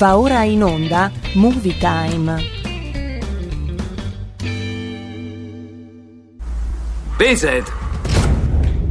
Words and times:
Va 0.00 0.16
ora 0.16 0.44
in 0.44 0.62
onda 0.62 1.12
Movie 1.34 1.76
Time. 1.76 2.42
Vincent! 7.18 7.70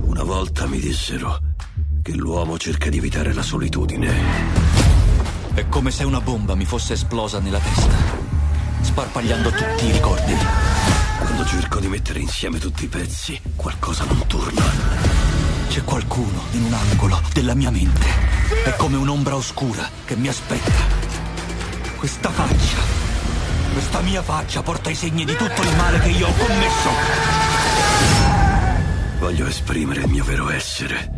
Una 0.04 0.22
volta 0.22 0.68
mi 0.68 0.78
dissero 0.78 1.40
che 2.04 2.14
l'uomo 2.14 2.60
cerca 2.60 2.90
di 2.90 2.98
evitare 2.98 3.34
la 3.34 3.42
solitudine. 3.42 4.14
È 5.56 5.68
come 5.68 5.90
se 5.90 6.04
una 6.04 6.22
bomba 6.22 6.54
mi 6.54 6.66
fosse 6.66 6.94
esplosa 6.94 7.40
nella 7.40 7.58
testa, 7.58 7.96
sparpagliando 8.82 9.50
tutti 9.50 9.86
i 9.88 9.92
ricordi. 9.92 10.36
Quando 11.18 11.44
cerco 11.44 11.80
di 11.80 11.88
mettere 11.88 12.20
insieme 12.20 12.60
tutti 12.60 12.84
i 12.84 12.88
pezzi, 12.88 13.42
qualcosa 13.56 14.04
non 14.04 14.28
torna. 14.28 14.64
C'è 15.70 15.84
qualcuno 15.84 16.44
in 16.52 16.66
un 16.66 16.74
angolo 16.74 17.20
della 17.34 17.56
mia 17.56 17.72
mente. 17.72 18.06
È 18.64 18.76
come 18.76 18.98
un'ombra 18.98 19.36
oscura 19.36 19.90
che 20.06 20.16
mi 20.16 20.28
aspetta. 20.28 20.99
Questa 22.00 22.30
faccia, 22.30 22.78
questa 23.74 24.00
mia 24.00 24.22
faccia 24.22 24.62
porta 24.62 24.90
i 24.90 24.96
segni 24.96 25.26
di 25.26 25.36
tutto 25.36 25.62
il 25.62 25.76
male 25.76 26.00
che 26.00 26.08
io 26.08 26.28
ho 26.30 26.32
commesso. 26.32 26.90
Voglio 29.20 29.46
esprimere 29.46 30.00
il 30.00 30.08
mio 30.08 30.24
vero 30.24 30.50
essere. 30.50 31.12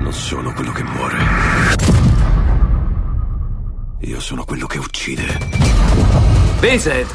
Non 0.00 0.12
sono 0.12 0.52
quello 0.52 0.72
che 0.72 0.82
muore. 0.82 1.18
Io 4.00 4.18
sono 4.18 4.44
quello 4.44 4.66
che 4.66 4.78
uccide. 4.78 5.38
Vincent! 6.58 7.14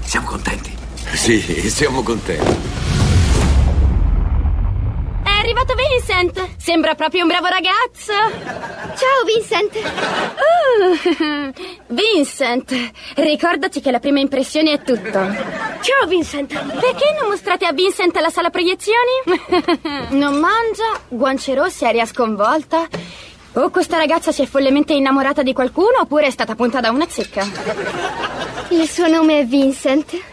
Siamo 0.00 0.26
contenti. 0.26 0.76
Sì, 1.12 1.70
siamo 1.70 2.02
contenti. 2.02 2.81
È 5.52 5.54
arrivato 5.54 5.74
Vincent! 5.74 6.48
Sembra 6.56 6.94
proprio 6.94 7.24
un 7.24 7.28
bravo 7.28 7.46
ragazzo! 7.46 8.14
Ciao 8.96 9.22
Vincent! 9.26 9.76
Uh, 10.48 11.52
Vincent, 11.92 12.90
ricordati 13.16 13.82
che 13.82 13.90
la 13.90 13.98
prima 13.98 14.18
impressione 14.18 14.72
è 14.72 14.82
tutto. 14.82 15.10
Ciao 15.12 16.06
Vincent! 16.08 16.54
Perché 16.54 17.14
non 17.20 17.28
mostrate 17.28 17.66
a 17.66 17.72
Vincent 17.72 18.16
la 18.16 18.30
sala 18.30 18.48
proiezioni? 18.48 19.44
non 20.16 20.38
mangia, 20.38 20.98
guance 21.08 21.54
rosse, 21.54 21.86
aria 21.86 22.06
sconvolta. 22.06 22.88
O 23.52 23.68
questa 23.68 23.98
ragazza 23.98 24.32
si 24.32 24.40
è 24.40 24.46
follemente 24.46 24.94
innamorata 24.94 25.42
di 25.42 25.52
qualcuno 25.52 25.98
oppure 26.00 26.28
è 26.28 26.30
stata 26.30 26.54
punta 26.54 26.80
da 26.80 26.90
una 26.90 27.06
zecca. 27.06 27.46
Il 28.70 28.88
suo 28.88 29.06
nome 29.06 29.40
è 29.40 29.44
Vincent. 29.44 30.31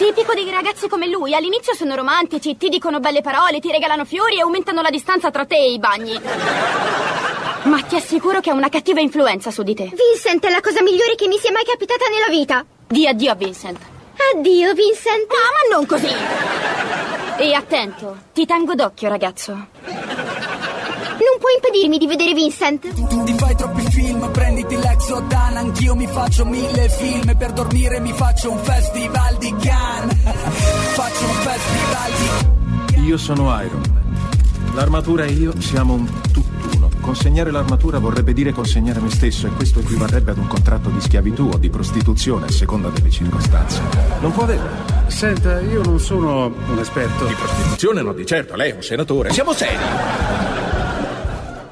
Tipico 0.00 0.32
dei 0.32 0.50
ragazzi 0.50 0.88
come 0.88 1.08
lui. 1.08 1.34
All'inizio 1.34 1.74
sono 1.74 1.94
romantici, 1.94 2.56
ti 2.56 2.70
dicono 2.70 3.00
belle 3.00 3.20
parole, 3.20 3.60
ti 3.60 3.70
regalano 3.70 4.06
fiori 4.06 4.38
e 4.38 4.40
aumentano 4.40 4.80
la 4.80 4.88
distanza 4.88 5.30
tra 5.30 5.44
te 5.44 5.56
e 5.56 5.72
i 5.72 5.78
bagni. 5.78 6.18
Ma 7.64 7.82
ti 7.82 7.96
assicuro 7.96 8.40
che 8.40 8.48
ha 8.48 8.54
una 8.54 8.70
cattiva 8.70 9.00
influenza 9.00 9.50
su 9.50 9.62
di 9.62 9.74
te. 9.74 9.92
Vincent 9.92 10.46
è 10.46 10.50
la 10.50 10.62
cosa 10.62 10.80
migliore 10.80 11.16
che 11.16 11.28
mi 11.28 11.36
sia 11.36 11.52
mai 11.52 11.64
capitata 11.64 12.06
nella 12.06 12.34
vita. 12.34 12.64
Di 12.86 13.06
addio 13.06 13.30
a 13.30 13.34
Vincent. 13.34 13.78
Addio, 14.32 14.72
Vincent. 14.72 15.30
Ah, 15.32 15.68
ma 15.68 15.76
non 15.76 15.84
così! 15.84 16.14
E 17.36 17.52
attento, 17.52 18.16
ti 18.32 18.46
tengo 18.46 18.74
d'occhio, 18.74 19.10
ragazzo. 19.10 19.52
Non 19.52 21.36
puoi 21.38 21.54
impedirmi 21.56 21.98
di 21.98 22.06
vedere 22.06 22.32
Vincent. 22.32 22.88
Tu 22.88 23.22
ti 23.24 23.34
fai 23.34 23.54
troppi 23.54 23.82
film, 23.90 24.30
prenditi 24.30 24.76
l'Exodan 24.76 25.56
Anch'io 25.56 25.94
mi 25.94 26.06
faccio 26.06 26.44
mille 26.46 26.88
film 26.88 27.36
Per 27.36 27.52
dormire 27.52 28.00
mi 28.00 28.12
faccio 28.12 28.50
un 28.50 28.58
festival 28.58 29.36
di 29.36 29.54
Cannes 29.60 29.89
Io 33.04 33.16
sono 33.16 33.60
Iron 33.62 33.82
Man. 33.92 34.74
L'armatura 34.74 35.24
e 35.24 35.32
io 35.32 35.60
siamo 35.60 35.94
un 35.94 36.06
tutt'uno. 36.30 36.88
Consegnare 37.00 37.50
l'armatura 37.50 37.98
vorrebbe 37.98 38.32
dire 38.32 38.52
consegnare 38.52 39.00
me 39.00 39.10
stesso 39.10 39.48
e 39.48 39.50
questo 39.50 39.80
equivarrebbe 39.80 40.30
ad 40.30 40.38
un 40.38 40.46
contratto 40.46 40.90
di 40.90 41.00
schiavitù 41.00 41.50
o 41.52 41.58
di 41.58 41.68
prostituzione 41.68 42.46
a 42.46 42.50
seconda 42.50 42.88
delle 42.90 43.10
circostanze. 43.10 43.80
Non 44.20 44.30
può 44.32 44.44
averlo. 44.44 44.68
Senta, 45.08 45.60
io 45.60 45.82
non 45.82 45.98
sono 45.98 46.54
un 46.68 46.78
esperto. 46.78 47.26
Di 47.26 47.34
prostituzione 47.34 48.02
no, 48.02 48.12
di 48.12 48.24
certo, 48.24 48.54
lei 48.54 48.70
è 48.70 48.74
un 48.74 48.82
senatore. 48.82 49.32
Siamo 49.32 49.52
seri. 49.52 50.69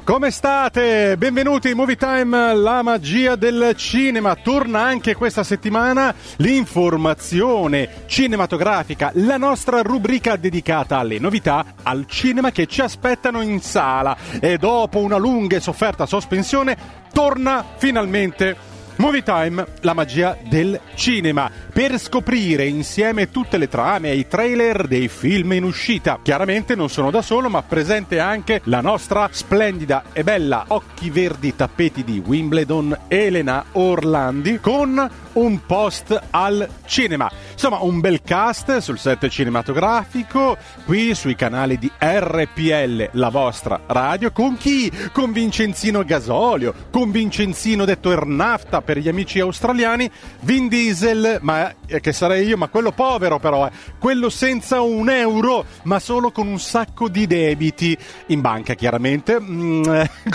Come 0.08 0.30
state? 0.30 1.18
Benvenuti 1.18 1.68
in 1.68 1.76
Movie 1.76 1.96
Time, 1.96 2.54
la 2.54 2.80
magia 2.80 3.36
del 3.36 3.74
cinema. 3.76 4.36
Torna 4.36 4.80
anche 4.80 5.14
questa 5.14 5.42
settimana 5.42 6.14
l'informazione 6.36 8.04
cinematografica, 8.06 9.10
la 9.16 9.36
nostra 9.36 9.82
rubrica 9.82 10.36
dedicata 10.36 10.96
alle 10.96 11.18
novità 11.18 11.74
al 11.82 12.06
cinema 12.06 12.50
che 12.52 12.64
ci 12.64 12.80
aspettano 12.80 13.42
in 13.42 13.60
sala. 13.60 14.16
E 14.40 14.56
dopo 14.56 14.98
una 14.98 15.18
lunga 15.18 15.56
e 15.56 15.60
sofferta 15.60 16.06
sospensione, 16.06 16.74
torna 17.12 17.62
finalmente 17.76 18.56
Movie 18.98 19.22
Time, 19.22 19.64
la 19.82 19.92
magia 19.92 20.36
del 20.48 20.78
cinema, 20.96 21.48
per 21.72 22.00
scoprire 22.00 22.66
insieme 22.66 23.30
tutte 23.30 23.56
le 23.56 23.68
trame 23.68 24.10
e 24.10 24.16
i 24.16 24.26
trailer 24.26 24.88
dei 24.88 25.06
film 25.06 25.52
in 25.52 25.62
uscita. 25.62 26.18
Chiaramente 26.20 26.74
non 26.74 26.88
sono 26.88 27.12
da 27.12 27.22
solo, 27.22 27.48
ma 27.48 27.62
presente 27.62 28.18
anche 28.18 28.60
la 28.64 28.80
nostra 28.80 29.28
splendida 29.30 30.06
e 30.12 30.24
bella 30.24 30.64
occhi 30.68 31.10
verdi 31.10 31.54
tappeti 31.54 32.02
di 32.02 32.20
Wimbledon 32.24 32.98
Elena 33.06 33.66
Orlandi 33.70 34.58
con 34.58 35.08
un 35.38 35.64
post 35.64 36.20
al 36.30 36.68
cinema. 36.86 37.30
Insomma, 37.52 37.78
un 37.82 38.00
bel 38.00 38.22
cast 38.22 38.78
sul 38.78 38.98
set 38.98 39.28
cinematografico, 39.28 40.56
qui 40.84 41.14
sui 41.14 41.34
canali 41.34 41.78
di 41.78 41.90
RPL, 41.98 43.10
la 43.12 43.28
vostra 43.28 43.80
radio, 43.86 44.32
con 44.32 44.56
chi? 44.56 44.90
Con 45.12 45.32
Vincenzino 45.32 46.04
Gasolio, 46.04 46.74
con 46.90 47.10
Vincenzino 47.10 47.84
detto 47.84 48.10
Ernafta 48.10 48.82
per 48.82 48.98
gli 48.98 49.08
amici 49.08 49.40
australiani, 49.40 50.10
Vin 50.40 50.68
Diesel, 50.68 51.38
ma 51.42 51.72
eh, 51.86 52.00
che 52.00 52.12
sarei 52.12 52.46
io, 52.46 52.56
ma 52.56 52.68
quello 52.68 52.92
povero 52.92 53.38
però, 53.38 53.66
eh, 53.66 53.70
quello 53.98 54.28
senza 54.28 54.80
un 54.80 55.08
euro, 55.08 55.64
ma 55.84 55.98
solo 56.00 56.30
con 56.30 56.46
un 56.46 56.58
sacco 56.58 57.08
di 57.08 57.26
debiti 57.26 57.96
in 58.26 58.40
banca 58.40 58.74
chiaramente, 58.74 59.38
mm, 59.40 59.82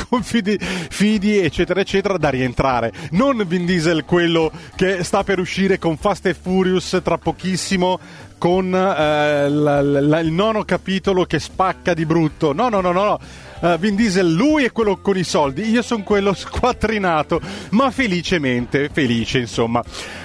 con 0.10 0.24
fidi, 0.24 0.58
fidi 0.60 1.40
eccetera 1.40 1.82
eccetera 1.82 2.18
da 2.18 2.30
rientrare. 2.30 2.92
Non 3.12 3.44
Vin 3.46 3.66
Diesel 3.66 4.06
quello 4.06 4.52
che 4.76 4.93
sta 5.02 5.24
per 5.24 5.40
uscire 5.40 5.80
con 5.80 5.98
Fast 5.98 6.26
and 6.28 6.36
Furious 6.40 7.00
tra 7.04 7.18
pochissimo 7.18 8.00
con 8.38 8.76
eh, 8.76 9.50
la, 9.50 9.82
la, 9.82 10.20
il 10.20 10.32
nono 10.32 10.64
capitolo 10.66 11.24
che 11.24 11.40
spacca 11.40 11.94
di 11.94 12.06
brutto. 12.06 12.54
No, 12.54 12.70
no, 12.70 12.82
no, 12.82 12.92
no. 12.92 13.04
no. 13.04 13.20
Uh, 13.62 13.78
Vin 13.78 13.96
Diesel, 13.96 14.30
lui 14.30 14.66
è 14.66 14.74
quello 14.74 14.98
con 14.98 15.16
i 15.16 15.24
soldi, 15.24 15.70
io 15.70 15.82
sono 15.82 16.04
quello 16.04 16.34
squattrinato, 16.36 17.40
ma 17.70 17.90
felicemente 17.92 18.90
felice, 18.92 19.40
insomma. 19.40 19.82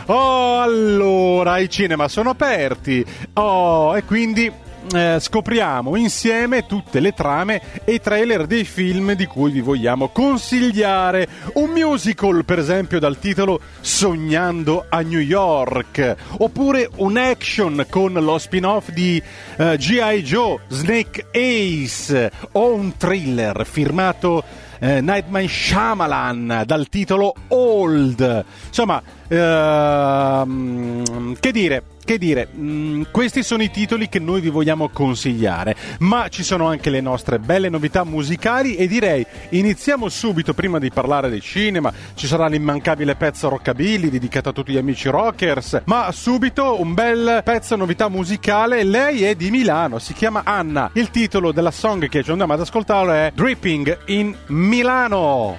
Oh, 0.06 0.60
allora, 0.60 1.58
i 1.58 1.70
cinema 1.70 2.08
sono 2.08 2.30
aperti. 2.30 3.04
Oh, 3.34 3.96
e 3.96 4.02
quindi 4.02 4.52
eh, 4.93 5.19
scopriamo 5.21 5.97
insieme 5.97 6.66
tutte 6.66 7.00
le 7.00 7.12
trame 7.12 7.60
e 7.84 7.94
i 7.94 8.00
trailer 8.00 8.47
dei 8.47 8.65
film 8.65 9.12
di 9.12 9.26
cui 9.26 9.50
vi 9.50 9.60
vogliamo 9.60 10.09
consigliare. 10.09 11.28
Un 11.54 11.71
musical, 11.71 12.44
per 12.44 12.59
esempio, 12.59 12.98
dal 12.98 13.18
titolo 13.18 13.60
Sognando 13.80 14.86
a 14.89 15.01
New 15.01 15.21
York, 15.21 16.16
oppure 16.39 16.89
un 16.97 17.16
action 17.16 17.86
con 17.89 18.12
lo 18.12 18.39
spin-off 18.39 18.91
di 18.91 19.22
uh, 19.59 19.74
G.I. 19.77 20.22
Joe, 20.22 20.60
Snake 20.68 21.27
Ace, 21.33 22.30
o 22.53 22.72
un 22.72 22.97
thriller 22.97 23.66
firmato 23.66 24.45
eh, 24.80 25.01
Nightmare 25.01 25.48
Shyamalan 25.48 26.62
dal 26.65 26.89
titolo 26.89 27.34
Old. 27.48 28.45
Insomma, 28.68 29.03
ehm, 29.28 31.03
che 31.39 31.53
dire? 31.53 31.83
Che 32.09 32.16
dire, 32.16 32.47
mh, 32.47 33.10
questi 33.10 33.43
sono 33.43 33.63
i 33.63 33.71
titoli 33.71 34.09
che 34.09 34.19
noi 34.19 34.41
vi 34.41 34.49
vogliamo 34.49 34.89
consigliare, 34.89 35.77
ma 35.99 36.28
ci 36.28 36.43
sono 36.43 36.66
anche 36.66 36.89
le 36.89 37.03
nostre 37.03 37.39
belle 37.39 37.69
novità 37.69 38.03
musicali 38.03 38.77
e 38.77 38.87
direi 38.87 39.27
iniziamo 39.51 40.09
subito 40.09 40.55
prima 40.55 40.78
di 40.78 40.91
parlare 40.91 41.28
del 41.28 41.43
cinema, 41.43 41.93
ci 42.15 42.27
sarà 42.27 42.47
l'immancabile 42.47 43.15
pezzo 43.15 43.51
Rockabilly 43.51 44.09
dedicato 44.09 44.49
a 44.49 44.53
tutti 44.53 44.72
gli 44.72 44.78
amici 44.78 45.10
rockers, 45.10 45.83
ma 45.84 46.10
subito 46.10 46.81
un 46.81 46.95
bel 46.95 47.43
pezzo 47.45 47.77
novità 47.77 48.09
musicale, 48.09 48.84
lei 48.84 49.25
è 49.25 49.34
di 49.34 49.51
Milano, 49.51 49.99
si 49.99 50.15
chiama 50.15 50.41
Anna, 50.45 50.89
il 50.95 51.10
titolo 51.10 51.53
della 51.53 51.71
song 51.71 52.09
che 52.09 52.22
ci 52.22 52.31
andiamo 52.31 52.55
ad 52.55 52.60
ascoltare 52.60 53.27
è 53.27 53.33
Dripping 53.34 53.99
in 54.07 54.34
Milano. 54.47 55.59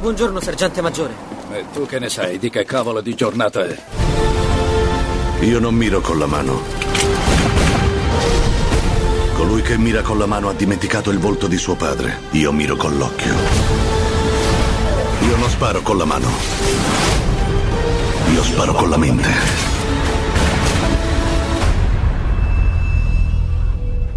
Buongiorno, 0.00 0.38
sergente 0.38 0.80
maggiore. 0.80 1.27
E 1.50 1.64
tu 1.72 1.86
che 1.86 1.98
ne 1.98 2.10
sai 2.10 2.38
di 2.38 2.50
che 2.50 2.64
cavolo 2.64 3.00
di 3.00 3.14
giornata 3.14 3.64
è? 3.66 3.76
Io 5.40 5.58
non 5.58 5.74
miro 5.74 6.00
con 6.00 6.18
la 6.18 6.26
mano. 6.26 6.60
Colui 9.34 9.62
che 9.62 9.78
mira 9.78 10.02
con 10.02 10.18
la 10.18 10.26
mano 10.26 10.50
ha 10.50 10.52
dimenticato 10.52 11.10
il 11.10 11.18
volto 11.18 11.46
di 11.46 11.56
suo 11.56 11.74
padre. 11.74 12.20
Io 12.32 12.52
miro 12.52 12.76
con 12.76 12.98
l'occhio. 12.98 13.34
Io 15.22 15.36
non 15.36 15.48
sparo 15.48 15.80
con 15.80 15.96
la 15.96 16.04
mano. 16.04 16.28
Io 18.34 18.42
sparo 18.42 18.74
con 18.74 18.90
la 18.90 18.96
mente. 18.98 19.28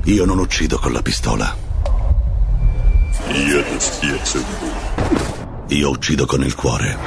Io 0.03 0.25
non 0.25 0.37
uccido 0.37 0.77
con 0.79 0.91
la 0.91 1.01
pistola. 1.01 1.55
Io 5.71 5.89
uccido 5.89 6.25
con 6.25 6.43
il 6.43 6.53
cuore. 6.53 6.97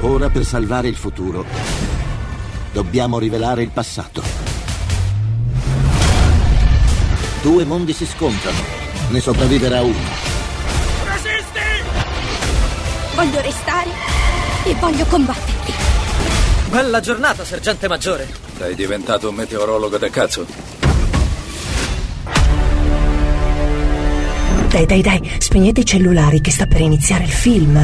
Ora 0.00 0.28
per 0.28 0.44
salvare 0.44 0.88
il 0.88 0.96
futuro 0.96 1.44
dobbiamo 2.72 3.20
rivelare 3.20 3.62
il 3.62 3.70
passato. 3.70 4.22
Due 7.42 7.64
mondi 7.64 7.92
si 7.92 8.04
scontrano, 8.04 8.58
ne 9.10 9.20
sopravviverà 9.20 9.80
uno. 9.82 10.26
Voglio 13.14 13.40
restare 13.40 13.90
e 14.64 14.74
voglio 14.74 15.04
combatterli. 15.04 15.74
Bella 16.70 16.98
giornata, 16.98 17.44
sergente 17.44 17.86
maggiore. 17.86 18.28
Sei 18.56 18.74
diventato 18.74 19.28
un 19.28 19.36
meteorologo 19.36 19.96
da 19.96 20.10
cazzo? 20.10 20.67
Dai, 24.68 24.84
dai, 24.84 25.00
dai, 25.00 25.30
spegnete 25.38 25.80
i 25.80 25.84
cellulari 25.84 26.40
che 26.42 26.50
sta 26.50 26.66
per 26.66 26.82
iniziare 26.82 27.24
il 27.24 27.30
film. 27.30 27.74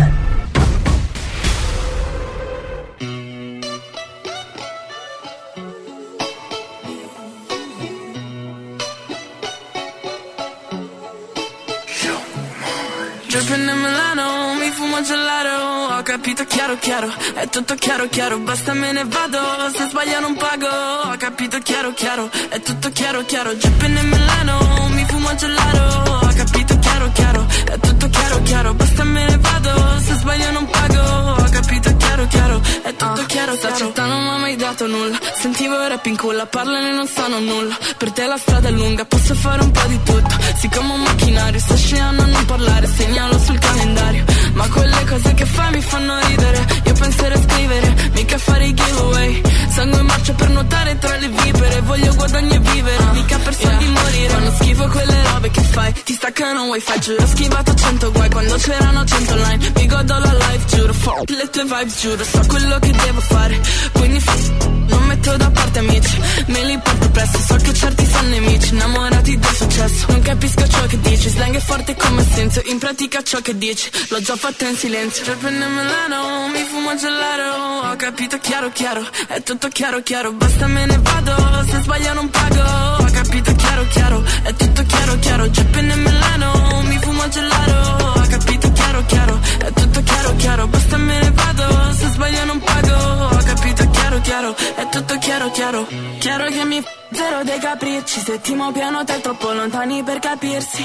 Dripping 13.28 13.68
in 13.68 13.80
Milano, 13.80 14.54
mi 14.60 14.70
fumo 14.70 15.02
gelato. 15.02 15.94
Ho 15.94 16.02
capito 16.02 16.44
chiaro 16.44 16.76
chiaro, 16.78 17.10
è 17.34 17.48
tutto 17.48 17.74
chiaro 17.76 18.08
chiaro. 18.08 18.38
Basta 18.40 18.74
me 18.74 18.92
ne 18.92 19.04
vado, 19.04 19.40
se 19.74 19.88
sbaglio 19.88 20.20
non 20.20 20.36
pago. 20.36 20.68
Ho 21.10 21.16
capito 21.16 21.58
chiaro 21.58 21.94
chiaro, 21.94 22.30
è 22.50 22.60
tutto 22.60 22.90
chiaro 22.90 23.24
chiaro. 23.24 23.54
Dripping 23.54 23.98
in 23.98 24.08
Milano, 24.08 24.88
mi 24.90 25.04
fumo 25.08 25.34
gelato 25.34 26.23
capito? 26.44 26.78
Chiaro 26.78 27.10
chiaro, 27.12 27.46
è 27.64 27.78
tutto 27.78 28.08
chiaro 28.08 28.42
chiaro. 28.42 28.74
Basta 28.74 29.04
me 29.04 29.24
ne 29.24 29.38
vado, 29.38 29.98
se 30.00 30.14
sbaglio 30.14 30.50
non 30.52 30.66
pago. 30.66 31.00
Ho 31.42 31.48
capito? 31.50 31.96
Chiaro 31.96 32.26
chiaro, 32.26 32.60
è 32.82 32.94
tutto 32.94 33.24
chiaro 33.26 33.52
chiaro 33.52 33.54
Sta 33.56 33.74
città 33.74 34.04
non 34.06 34.22
mi 34.22 34.28
ha 34.30 34.36
mai 34.38 34.56
dato 34.56 34.86
nulla. 34.86 35.18
Sentivo 35.36 35.74
il 35.82 35.88
rap 35.88 36.06
in 36.06 36.16
culla, 36.16 36.46
parlane 36.46 36.92
non 36.92 37.06
sanno 37.06 37.38
nulla. 37.40 37.76
Per 37.96 38.12
te 38.12 38.26
la 38.26 38.36
strada 38.36 38.68
è 38.68 38.72
lunga, 38.72 39.04
posso 39.04 39.34
fare 39.34 39.62
un 39.62 39.70
po' 39.70 39.86
di 39.86 40.00
tutto. 40.02 40.34
Siccome 40.56 40.92
un 40.92 41.02
macchinario, 41.02 41.60
sto 41.60 41.76
scegliendo 41.76 42.22
a 42.22 42.26
non 42.26 42.44
parlare. 42.44 42.86
Segnalo 42.86 43.38
sul 43.38 43.58
calendario. 43.58 44.24
Ma 44.54 44.68
quelle 44.68 45.04
cose 45.08 45.34
che 45.34 45.46
fai 45.46 45.70
mi 45.72 45.80
fanno 45.80 46.18
ridere 46.26 46.66
Io 47.04 47.10
penserei 47.10 47.36
a 47.36 47.42
scrivere, 47.42 48.10
mica 48.14 48.38
fare 48.38 48.66
i 48.66 48.72
giveaway. 48.72 49.42
Sangue 49.74 49.98
in 49.98 50.06
marcia 50.06 50.32
per 50.32 50.48
nuotare 50.50 50.98
tra 50.98 51.16
le 51.16 51.28
vipere 51.28 51.80
Voglio 51.82 52.14
guadagnare 52.14 52.54
e 52.54 52.58
vivere, 52.60 53.04
mica 53.12 53.38
per 53.38 53.54
soldi 53.54 53.86
morire. 53.88 54.28
Fanno 54.28 54.52
schifo 54.58 54.88
quelle 54.88 55.22
robe 55.24 55.50
che 55.50 55.60
fai 55.60 55.92
Ti 56.04 56.12
staccano 56.14 56.62
wifi, 56.64 57.00
giuro 57.00 57.22
Ho 57.22 57.26
schivato 57.26 57.74
100 57.74 58.12
guai 58.12 58.30
quando 58.30 58.54
c'erano 58.56 59.04
100 59.04 59.34
line 59.34 59.72
Mi 59.74 59.86
godo 59.86 60.18
la 60.18 60.32
life, 60.32 60.76
giuro 60.76 60.92
Fuck 60.94 61.30
le 61.30 61.50
tue 61.50 61.64
vibes, 61.64 62.00
giuro 62.00 62.24
So 62.24 62.40
quello 62.46 62.78
che 62.78 62.90
devo 62.92 63.20
fare. 63.20 63.60
Quindi 63.92 64.20
f- 64.20 64.52
non 64.86 65.02
metto 65.06 65.36
da 65.36 65.50
parte 65.50 65.78
amici 65.80 66.20
Me 66.46 66.64
li 66.64 66.78
porto 66.78 67.10
presto 67.10 67.38
So 67.38 67.56
che 67.56 67.74
certi 67.74 68.06
sono 68.06 68.28
nemici 68.28 68.72
Innamorati 68.74 69.38
del 69.38 69.54
successo. 69.54 70.06
Non 70.08 70.20
capisco 70.20 70.68
ciò 70.68 70.86
che 70.86 71.00
dici 71.00 71.28
Slang 71.28 71.54
è 71.56 71.60
forte 71.60 71.96
come 71.96 72.24
senso 72.32 72.62
In 72.66 72.78
pratica 72.78 73.22
ciò 73.22 73.40
che 73.40 73.58
dici 73.58 73.90
L'ho 74.10 74.20
già 74.20 74.36
fatto 74.36 74.64
in 74.66 74.76
silenzio. 74.76 75.24
In 75.32 75.56
Milano 75.56 76.48
Mi 76.48 76.64
fumo 76.70 76.93
gelato 76.96 77.86
Ho 77.88 77.96
capito 77.96 78.38
chiaro 78.38 78.70
chiaro. 78.70 79.02
È 79.28 79.42
tutto 79.42 79.68
chiaro 79.68 80.02
chiaro. 80.02 80.32
Basta 80.32 80.66
me 80.66 80.86
ne 80.86 80.98
vado. 80.98 81.64
Se 81.70 81.80
sbaglio 81.82 82.12
non 82.14 82.30
pago. 82.30 82.62
Ho 83.02 83.10
capito 83.12 83.54
chiaro 83.54 83.86
chiaro. 83.88 84.22
È 84.42 84.54
tutto 84.54 84.82
chiaro 84.84 85.18
chiaro. 85.18 85.46
Dripping 85.48 85.92
in 85.92 86.02
Milano. 86.02 86.82
Mi 86.82 86.98
fumo 86.98 87.28
gelato. 87.28 88.20
Ho 88.20 88.26
capito 88.28 88.72
chiaro 88.72 89.04
chiaro. 89.06 89.40
È 89.58 89.72
tutto 89.72 90.02
chiaro 90.02 90.36
chiaro. 90.36 90.66
Basta 90.66 90.96
me 90.96 91.18
ne 91.20 91.30
vado. 91.30 91.92
Se 91.92 92.08
sbaglio 92.10 92.44
non 92.44 92.58
pago. 92.60 92.94
Ho 92.94 93.42
capito 93.44 93.83
chiaro 94.20 94.20
chiaro 94.20 94.54
È 94.74 94.88
tutto 94.88 95.18
chiaro 95.18 95.50
chiaro. 95.50 95.86
Chiaro 96.18 96.44
che 96.46 96.64
mi 96.64 96.82
Zero 97.14 97.44
dei 97.44 97.60
capricci, 97.60 98.18
settimo 98.18 98.72
piano 98.72 99.04
te 99.04 99.20
troppo 99.20 99.52
lontani 99.52 100.02
per 100.02 100.18
capirsi. 100.18 100.84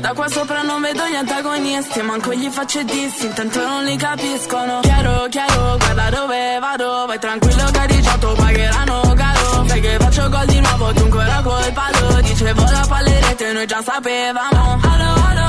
Da 0.00 0.14
qua 0.14 0.26
sopra 0.26 0.62
non 0.62 0.80
vedo 0.80 1.04
gli 1.06 1.14
antagonisti 1.14 2.00
Manco 2.00 2.32
gli 2.32 2.48
faccio 2.48 2.82
dissi, 2.82 3.26
intanto 3.26 3.60
non 3.60 3.84
li 3.84 3.94
capiscono. 3.96 4.80
Chiaro, 4.80 5.26
chiaro, 5.28 5.76
guarda 5.76 6.08
dove 6.08 6.58
vado. 6.60 7.04
Vai 7.06 7.18
tranquillo 7.18 7.70
18 7.70 8.34
pagheranno 8.38 9.12
caro. 9.16 9.66
Sai 9.66 9.80
che 9.80 9.96
faccio 9.98 10.28
gol 10.30 10.46
di 10.46 10.60
nuovo, 10.60 10.92
dunque 10.92 11.24
la 11.26 11.42
colpa 11.42 11.90
lo 12.00 12.20
Dicevo 12.22 12.62
la 12.62 12.86
pallerete, 12.88 13.52
noi 13.52 13.66
già 13.66 13.82
sapevamo. 13.82 14.80
Allo, 14.82 15.14
allo 15.28 15.45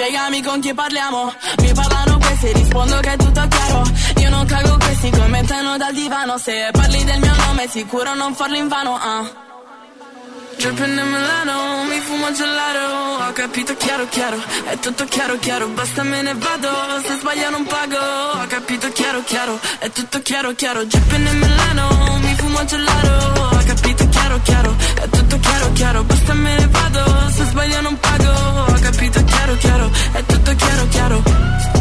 Spiegami 0.00 0.42
con 0.42 0.60
chi 0.60 0.72
parliamo. 0.72 1.30
Mi 1.58 1.72
parlano 1.74 2.16
questi, 2.16 2.52
rispondo 2.54 3.00
che 3.00 3.12
è 3.12 3.16
tutto 3.18 3.46
chiaro. 3.46 3.82
Io 4.16 4.30
non 4.30 4.46
cago 4.46 4.78
questi, 4.78 5.10
commentano 5.10 5.76
dal 5.76 5.92
divano. 5.92 6.38
Se 6.38 6.70
parli 6.72 7.04
del 7.04 7.20
mio 7.20 7.34
nome, 7.44 7.68
sicuro 7.68 8.14
non 8.14 8.34
farlo 8.34 8.56
in 8.56 8.66
vano 8.68 8.94
ah. 8.96 9.30
Dripping 10.56 10.98
in 10.98 11.06
Milano, 11.06 11.84
mi 11.84 12.00
fumo 12.00 12.32
gelato. 12.32 13.24
Ho 13.28 13.32
capito 13.32 13.76
chiaro 13.76 14.08
chiaro, 14.08 14.42
è 14.70 14.78
tutto 14.78 15.04
chiaro 15.04 15.38
chiaro. 15.38 15.68
Basta 15.68 16.02
me 16.02 16.22
ne 16.22 16.34
vado, 16.34 16.70
se 17.06 17.18
sbaglio 17.18 17.50
non 17.50 17.66
pago. 17.66 17.98
Ho 18.40 18.46
capito 18.46 18.90
chiaro 18.92 19.22
chiaro, 19.22 19.60
è 19.80 19.90
tutto 19.90 20.22
chiaro 20.22 20.54
chiaro. 20.54 20.82
Dripping 20.82 21.28
in 21.28 21.38
Milano, 21.40 22.18
mi 22.22 22.34
fumo 22.36 22.64
gelato 22.64 23.59
chiaro 24.30 24.40
chiaro, 24.42 24.76
è 24.94 25.08
tutto 25.08 25.38
chiaro 25.38 25.72
chiaro 25.72 26.04
Basta 26.04 26.34
me 26.34 26.56
ne 26.56 26.68
vado, 26.68 27.30
se 27.30 27.44
sbaglio 27.46 27.80
non 27.80 27.98
pago 27.98 28.30
Ho 28.30 28.78
capito 28.80 29.24
chiaro 29.24 29.56
chiaro, 29.56 29.90
è 30.12 30.24
tutto 30.24 30.54
chiaro 30.54 30.88
chiaro 30.88 31.79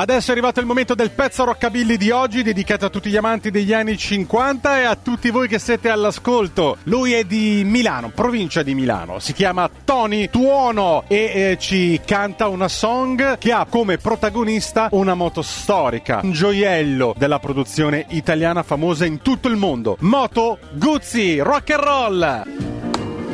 Adesso 0.00 0.28
è 0.28 0.32
arrivato 0.32 0.60
il 0.60 0.66
momento 0.66 0.94
del 0.94 1.10
pezzo 1.10 1.44
rockabilly 1.44 1.98
di 1.98 2.10
oggi, 2.10 2.42
dedicato 2.42 2.86
a 2.86 2.88
tutti 2.88 3.10
gli 3.10 3.18
amanti 3.18 3.50
degli 3.50 3.74
anni 3.74 3.98
50 3.98 4.80
e 4.80 4.84
a 4.84 4.96
tutti 4.96 5.28
voi 5.28 5.46
che 5.46 5.58
siete 5.58 5.90
all'ascolto. 5.90 6.78
Lui 6.84 7.12
è 7.12 7.24
di 7.24 7.64
Milano, 7.66 8.08
provincia 8.08 8.62
di 8.62 8.74
Milano. 8.74 9.18
Si 9.18 9.34
chiama 9.34 9.68
Tony 9.84 10.30
Tuono 10.30 11.04
e 11.06 11.16
eh, 11.16 11.56
ci 11.60 12.00
canta 12.02 12.48
una 12.48 12.68
song 12.68 13.36
che 13.36 13.52
ha 13.52 13.66
come 13.68 13.98
protagonista 13.98 14.88
una 14.92 15.12
moto 15.12 15.42
storica, 15.42 16.20
un 16.22 16.32
gioiello 16.32 17.14
della 17.18 17.38
produzione 17.38 18.06
italiana 18.08 18.62
famosa 18.62 19.04
in 19.04 19.20
tutto 19.20 19.48
il 19.48 19.56
mondo. 19.56 19.98
Moto 20.00 20.56
Guzzi, 20.72 21.40
rock 21.40 21.70
and 21.72 21.82
roll! 21.82 22.79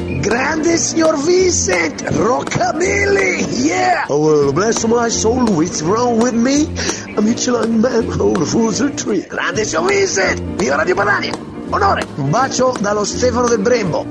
Grande 0.06 0.78
signor 0.78 1.16
Vincent, 1.18 2.00
rockabilly, 2.14 3.44
yeah! 3.66 4.06
Oh, 4.08 4.20
well, 4.20 4.52
bless 4.52 4.86
my 4.86 5.08
soul, 5.08 5.44
what's 5.56 5.82
wrong 5.82 6.20
with 6.20 6.32
me? 6.32 6.68
I'm 7.16 7.26
a 7.26 7.32
young 7.32 7.80
man, 7.80 8.06
oh, 8.20 8.32
the 8.32 8.46
fool's 8.46 8.80
a 8.80 8.90
tree. 8.90 9.22
Grande 9.22 9.64
signor 9.64 9.88
Vincent, 9.88 10.40
viva 10.60 10.76
Radio 10.76 10.94
Padania! 10.94 11.32
Onore! 11.70 12.06
Un 12.18 12.30
bacio 12.30 12.72
dallo 12.78 13.04
Stefano 13.04 13.48
del 13.48 13.58
Brembo. 13.58 14.06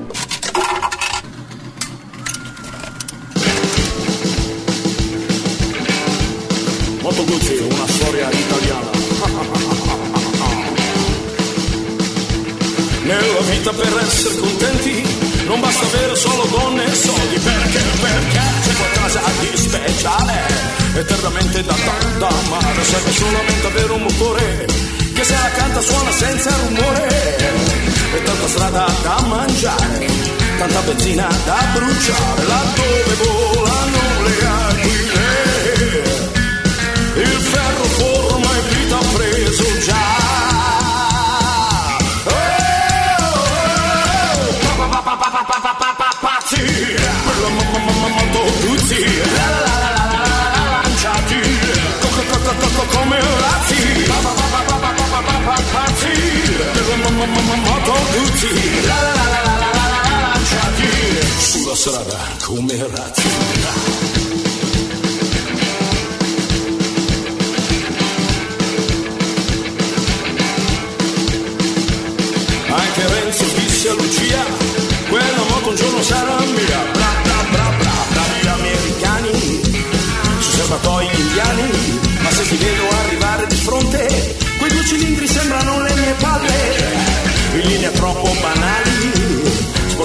Moto 7.00 7.24
Guzzi, 7.24 7.56
una 7.56 7.88
storia 7.88 8.30
italiana. 8.32 8.90
Nella 13.06 13.42
vita 13.50 13.72
per 13.72 13.98
essere 13.98 14.36
contenti 14.40 15.25
non 15.46 15.60
basta 15.60 15.86
avere 15.86 16.16
solo 16.16 16.44
donne 16.46 16.86
e 16.86 16.96
soldi 16.96 17.40
perché, 17.40 17.84
perché 18.02 18.42
c'è 18.64 18.74
qualcosa 18.74 19.22
di 19.40 19.58
speciale 19.58 20.34
eternamente 20.94 21.64
da, 21.64 21.76
da, 22.18 22.28
amare. 22.28 22.84
Serve 22.84 23.12
solamente 23.12 23.68
avere 23.68 23.92
un 23.92 24.02
motore 24.02 24.66
che 25.14 25.24
se 25.24 25.34
la 25.34 25.50
canta 25.56 25.82
suona 25.82 26.12
senza 26.12 26.50
rumore. 26.66 27.38
E 28.14 28.24
tanta 28.24 28.48
strada 28.48 28.86
da 29.02 29.22
mangiare 29.28 30.36
tanta 30.58 30.80
benzina 30.82 31.28
da 31.44 31.58
bruciare 31.74 32.44
laddove 32.48 32.85
strada 61.86 62.18
come 62.42 62.76
razzi. 62.76 63.28
Anche 72.70 73.08
Renzo 73.08 73.44
disse 73.56 73.90
a 73.90 73.94
Lucia, 73.94 74.46
quella 75.10 75.44
moto 75.50 75.70
un 75.70 75.76
giorno 75.76 76.02
sarà 76.02 76.40
mia. 76.40 76.82
Bra 76.92 77.12
bra 77.22 77.44
bra 77.52 77.72
bra, 77.78 77.94
bravi 78.14 78.48
americani, 78.48 79.62
su 80.40 80.52
serbatoi 80.58 81.06
indiani, 81.06 82.00
ma 82.24 82.32
se 82.32 82.48
ti 82.48 82.56
vedo 82.56 82.90
arrivare 83.06 83.46
di 83.46 83.56
fronte, 83.58 84.15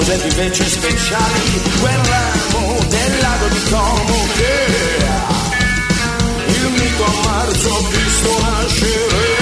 sporgenti 0.01 0.29
invece 0.29 0.65
speciali, 0.67 1.63
quel 1.81 2.01
ramo 2.05 2.79
del 2.89 3.21
lago 3.21 3.47
di 3.49 3.63
Como 3.69 4.29
che 4.35 4.67
il 6.47 6.71
mito 6.71 7.05
a 7.05 7.29
marzo 7.29 7.69
ho 7.69 7.89
visto 7.89 8.41
nascere. 8.41 9.39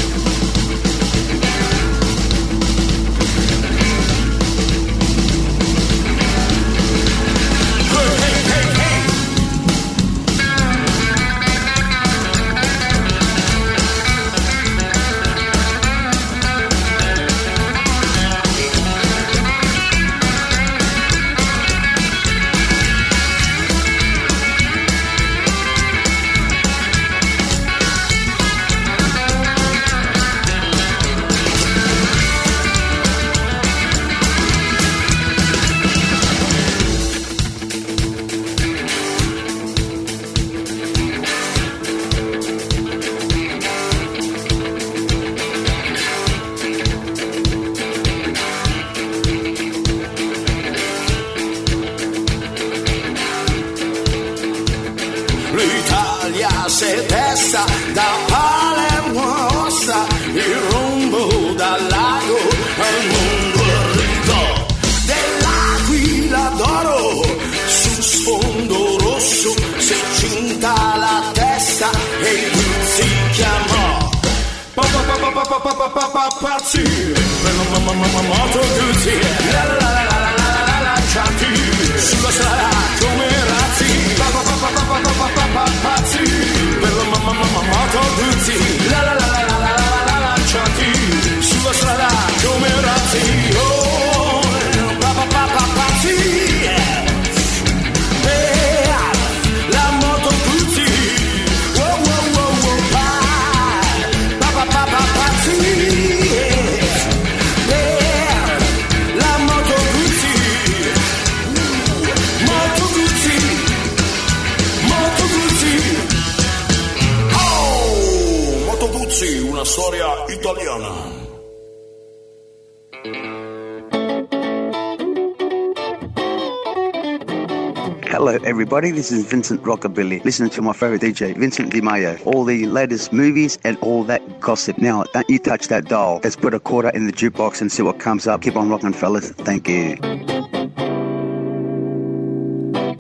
Hello, 128.06 128.38
everybody. 128.44 128.92
This 128.92 129.12
is 129.12 129.26
Vincent 129.26 129.64
Rockabilly. 129.64 130.24
Listening 130.24 130.52
to 130.52 130.62
my 130.62 130.74
favorite 130.74 131.02
DJ, 131.02 131.36
Vincent 131.36 131.72
Di 131.72 131.82
Maio. 131.82 132.24
All 132.28 132.44
the 132.44 132.68
latest 132.68 133.12
movies 133.12 133.58
and 133.64 133.80
all 133.80 134.04
that 134.04 134.40
gossip. 134.42 134.78
Now, 134.78 135.06
don't 135.06 135.28
you 135.28 135.40
touch 135.40 135.70
that 135.70 135.86
dial. 135.86 136.20
Let's 136.24 136.36
put 136.36 136.54
a 136.54 136.60
quarter 136.60 136.90
in 136.90 137.08
the 137.08 137.14
jukebox 137.14 137.62
and 137.62 137.72
see 137.72 137.82
what 137.82 138.00
comes 138.00 138.28
up. 138.28 138.44
Keep 138.44 138.56
on 138.56 138.70
rocking, 138.70 138.94
fellas. 138.94 139.32
Thank 139.32 139.68
you. 139.68 140.39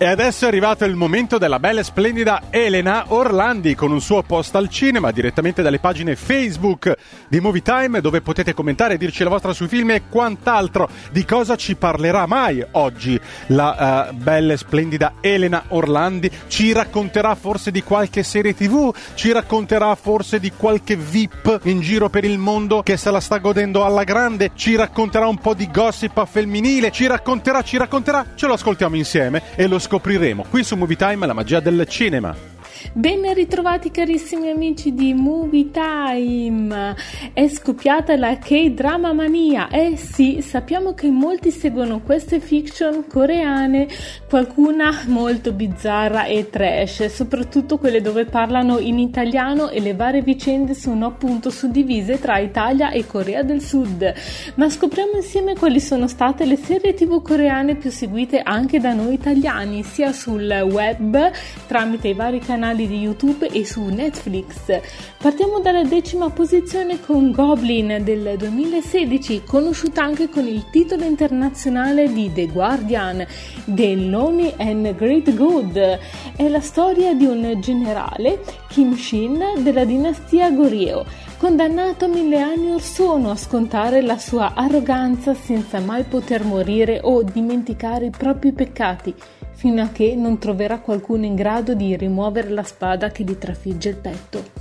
E 0.01 0.05
adesso 0.05 0.45
è 0.45 0.47
arrivato 0.47 0.85
il 0.85 0.95
momento 0.95 1.37
della 1.37 1.59
bella 1.59 1.81
e 1.81 1.83
splendida 1.83 2.43
Elena 2.51 3.03
Orlandi 3.09 3.75
con 3.75 3.91
un 3.91 3.99
suo 3.99 4.23
post 4.23 4.55
al 4.55 4.69
cinema 4.69 5.11
direttamente 5.11 5.61
dalle 5.61 5.79
pagine 5.79 6.15
Facebook 6.15 6.95
di 7.27 7.41
Movie 7.41 7.61
Time 7.61 7.99
dove 7.99 8.21
potete 8.21 8.53
commentare, 8.53 8.95
dirci 8.95 9.23
la 9.23 9.29
vostra 9.29 9.51
sui 9.51 9.67
film 9.67 9.89
e 9.91 10.03
quant'altro. 10.07 10.87
Di 11.11 11.25
cosa 11.25 11.57
ci 11.57 11.75
parlerà 11.75 12.27
mai 12.27 12.65
oggi 12.71 13.19
la 13.47 14.07
uh, 14.09 14.15
bella 14.15 14.53
e 14.53 14.57
splendida 14.57 15.15
Elena 15.19 15.65
Orlandi? 15.67 16.31
Ci 16.47 16.71
racconterà 16.71 17.35
forse 17.35 17.69
di 17.69 17.83
qualche 17.83 18.23
serie 18.23 18.55
tv? 18.55 18.95
Ci 19.15 19.33
racconterà 19.33 19.93
forse 19.95 20.39
di 20.39 20.53
qualche 20.55 20.95
VIP 20.95 21.59
in 21.63 21.81
giro 21.81 22.07
per 22.07 22.23
il 22.23 22.37
mondo 22.37 22.83
che 22.83 22.95
se 22.95 23.11
la 23.11 23.19
sta 23.19 23.39
godendo 23.39 23.83
alla 23.83 24.05
grande? 24.05 24.51
Ci 24.53 24.77
racconterà 24.77 25.27
un 25.27 25.39
po' 25.39 25.53
di 25.53 25.69
gossip 25.69 26.25
femminile? 26.25 26.89
Ci 26.89 27.05
racconterà, 27.05 27.63
ci 27.63 27.75
racconterà? 27.75 28.27
Ce 28.35 28.47
lo 28.47 28.53
ascoltiamo 28.53 28.95
insieme 28.95 29.43
e 29.55 29.67
lo 29.67 29.77
scopriremo 29.89 30.45
qui 30.47 30.63
su 30.63 30.77
Movie 30.77 30.95
Time, 30.95 31.25
la 31.25 31.33
magia 31.33 31.59
del 31.59 31.87
cinema. 31.89 32.58
Ben 32.93 33.33
ritrovati 33.33 33.91
carissimi 33.91 34.49
amici 34.49 34.93
di 34.93 35.13
Movie 35.13 35.69
Time. 35.69 36.95
È 37.33 37.47
scoppiata 37.47 38.15
la 38.15 38.37
K-drama 38.37 39.11
mania. 39.11 39.67
Eh 39.69 39.97
sì, 39.97 40.41
sappiamo 40.41 40.93
che 40.93 41.09
molti 41.09 41.51
seguono 41.51 41.99
queste 41.99 42.39
fiction 42.39 43.05
coreane, 43.07 43.87
qualcuna 44.29 45.03
molto 45.07 45.51
bizzarra 45.51 46.23
e 46.25 46.49
trash, 46.49 47.05
soprattutto 47.07 47.77
quelle 47.77 48.01
dove 48.01 48.25
parlano 48.25 48.79
in 48.79 48.97
italiano 48.97 49.69
e 49.69 49.81
le 49.81 49.93
varie 49.93 50.21
vicende 50.21 50.73
sono 50.73 51.05
appunto 51.05 51.49
suddivise 51.49 52.19
tra 52.19 52.39
Italia 52.39 52.91
e 52.91 53.05
Corea 53.05 53.43
del 53.43 53.61
Sud. 53.61 54.13
Ma 54.55 54.69
scopriamo 54.69 55.13
insieme 55.15 55.55
quali 55.55 55.81
sono 55.81 56.07
state 56.07 56.45
le 56.45 56.55
serie 56.55 56.93
TV 56.93 57.21
coreane 57.21 57.75
più 57.75 57.91
seguite 57.91 58.39
anche 58.39 58.79
da 58.79 58.93
noi 58.93 59.13
italiani, 59.13 59.83
sia 59.83 60.13
sul 60.13 60.49
web 60.71 61.31
tramite 61.67 62.07
i 62.07 62.13
vari 62.13 62.39
canali 62.39 62.67
di 62.75 62.99
YouTube 62.99 63.47
e 63.47 63.65
su 63.65 63.83
Netflix. 63.85 64.79
Partiamo 65.17 65.59
dalla 65.59 65.83
decima 65.83 66.29
posizione 66.29 66.99
con 66.99 67.31
Goblin 67.31 68.01
del 68.03 68.35
2016, 68.37 69.43
conosciuta 69.45 70.03
anche 70.03 70.29
con 70.29 70.47
il 70.47 70.69
titolo 70.69 71.03
internazionale 71.03 72.11
di 72.11 72.31
The 72.33 72.47
Guardian, 72.47 73.25
The 73.65 73.95
Lonely 73.95 74.53
and 74.57 74.95
Great 74.95 75.33
Good. 75.33 75.99
È 76.35 76.47
la 76.47 76.61
storia 76.61 77.13
di 77.13 77.25
un 77.25 77.59
generale, 77.59 78.41
Kim 78.69 78.95
Shin, 78.95 79.43
della 79.59 79.85
dinastia 79.85 80.51
Goryeo, 80.51 81.05
condannato 81.37 82.07
mille 82.07 82.39
anni 82.39 82.71
or 82.71 82.81
sono 82.81 83.31
a 83.31 83.35
scontare 83.35 84.01
la 84.01 84.17
sua 84.17 84.53
arroganza 84.55 85.33
senza 85.33 85.79
mai 85.79 86.03
poter 86.03 86.43
morire 86.43 86.99
o 87.03 87.23
dimenticare 87.23 88.07
i 88.07 88.11
propri 88.11 88.51
peccati 88.51 89.15
fino 89.59 89.81
a 89.81 89.89
che 89.89 90.15
non 90.15 90.39
troverà 90.39 90.79
qualcuno 90.79 91.25
in 91.25 91.35
grado 91.35 91.73
di 91.73 91.97
rimuovere 91.97 92.47
la 92.47 92.63
spada 92.63 93.11
che 93.11 93.25
gli 93.25 93.37
trafigge 93.37 93.89
il 93.89 93.97
petto. 93.97 94.51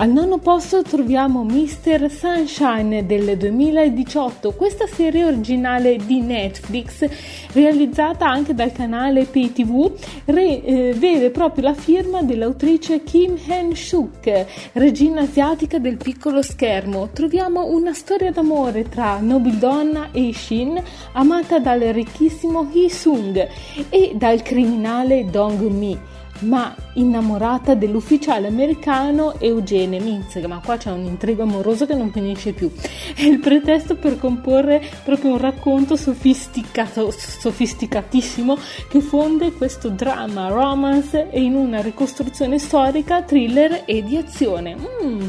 Al 0.00 0.10
nono 0.10 0.38
posto 0.38 0.82
troviamo 0.82 1.42
Mr. 1.42 2.08
Sunshine 2.08 3.04
del 3.04 3.36
2018, 3.36 4.52
questa 4.52 4.86
serie 4.86 5.24
originale 5.24 5.96
di 5.96 6.20
Netflix, 6.20 7.04
realizzata 7.50 8.24
anche 8.24 8.54
dal 8.54 8.70
canale 8.70 9.24
PayTV, 9.24 9.92
re, 10.26 10.62
eh, 10.62 10.94
vede 10.96 11.30
proprio 11.30 11.64
la 11.64 11.74
firma 11.74 12.22
dell'autrice 12.22 13.02
Kim 13.02 13.36
Han-suk, 13.48 14.46
regina 14.74 15.22
asiatica 15.22 15.80
del 15.80 15.96
piccolo 15.96 16.42
schermo. 16.42 17.08
Troviamo 17.12 17.66
una 17.66 17.92
storia 17.92 18.30
d'amore 18.30 18.88
tra 18.88 19.18
nobildonna 19.18 20.12
e 20.12 20.32
Shin, 20.32 20.80
amata 21.14 21.58
dal 21.58 21.80
ricchissimo 21.80 22.70
Hee 22.72 22.88
Sung 22.88 23.48
e 23.88 24.12
dal 24.14 24.42
criminale 24.42 25.24
Dong 25.28 25.60
Mi 25.62 25.98
ma 26.40 26.74
innamorata 26.94 27.74
dell'ufficiale 27.74 28.48
americano 28.48 29.38
Eugene 29.38 30.00
Mintz, 30.00 30.34
ma 30.46 30.60
qua 30.64 30.76
c'è 30.76 30.90
un 30.90 31.04
intrigo 31.04 31.42
amoroso 31.42 31.86
che 31.86 31.94
non 31.94 32.10
finisce 32.10 32.52
più. 32.52 32.72
È 33.14 33.22
il 33.22 33.38
pretesto 33.38 33.94
per 33.96 34.18
comporre 34.18 34.82
proprio 35.04 35.30
un 35.32 35.38
racconto 35.38 35.96
sofisticatissimo 35.96 38.58
che 38.88 39.00
fonde 39.00 39.52
questo 39.52 39.88
dramma, 39.88 40.48
romance 40.48 41.28
in 41.32 41.54
una 41.54 41.80
ricostruzione 41.80 42.58
storica, 42.58 43.22
thriller 43.22 43.82
e 43.84 44.02
di 44.02 44.16
azione. 44.16 44.76
Mm. 44.76 45.28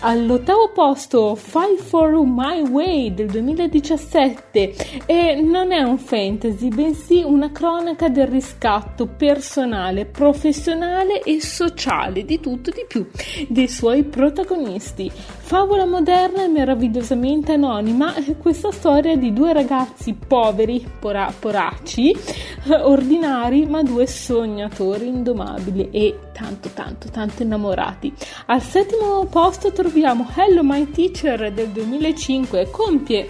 All'ottavo 0.00 0.70
posto 0.72 1.34
Fight 1.34 1.80
for 1.80 2.24
My 2.24 2.62
Way 2.62 3.14
del 3.14 3.26
2017 3.26 5.02
e 5.06 5.40
non 5.42 5.72
è 5.72 5.82
un 5.82 5.98
fantasy, 5.98 6.68
bensì 6.68 7.22
una 7.24 7.50
cronaca 7.50 8.08
del 8.08 8.28
riscatto 8.28 9.06
personale, 9.06 10.04
professionale 10.04 11.20
e 11.22 11.40
sociale 11.40 12.24
di 12.24 12.38
tutto 12.38 12.70
e 12.70 12.74
di 12.74 12.84
più 12.86 13.08
dei 13.48 13.66
suoi 13.66 14.04
protagonisti. 14.04 15.10
Favola 15.10 15.84
moderna 15.84 16.44
e 16.44 16.48
meravigliosamente 16.48 17.54
anonima, 17.54 18.14
questa 18.38 18.70
storia 18.70 19.16
di 19.16 19.32
due 19.32 19.52
ragazzi 19.52 20.14
poveri, 20.14 20.86
pora, 21.00 21.32
poracci, 21.36 22.16
ordinari, 22.82 23.66
ma 23.66 23.82
due 23.82 24.06
sognatori 24.06 25.08
indomabili 25.08 25.88
e 25.90 26.18
tanto 26.38 26.68
tanto 26.68 27.08
tanto 27.08 27.42
innamorati. 27.42 28.12
Al 28.46 28.62
settimo 28.62 29.24
posto 29.26 29.72
troviamo 29.72 30.28
Hello 30.36 30.62
My 30.62 30.88
Teacher 30.90 31.52
del 31.52 31.68
2005, 31.70 32.70
compie 32.70 33.26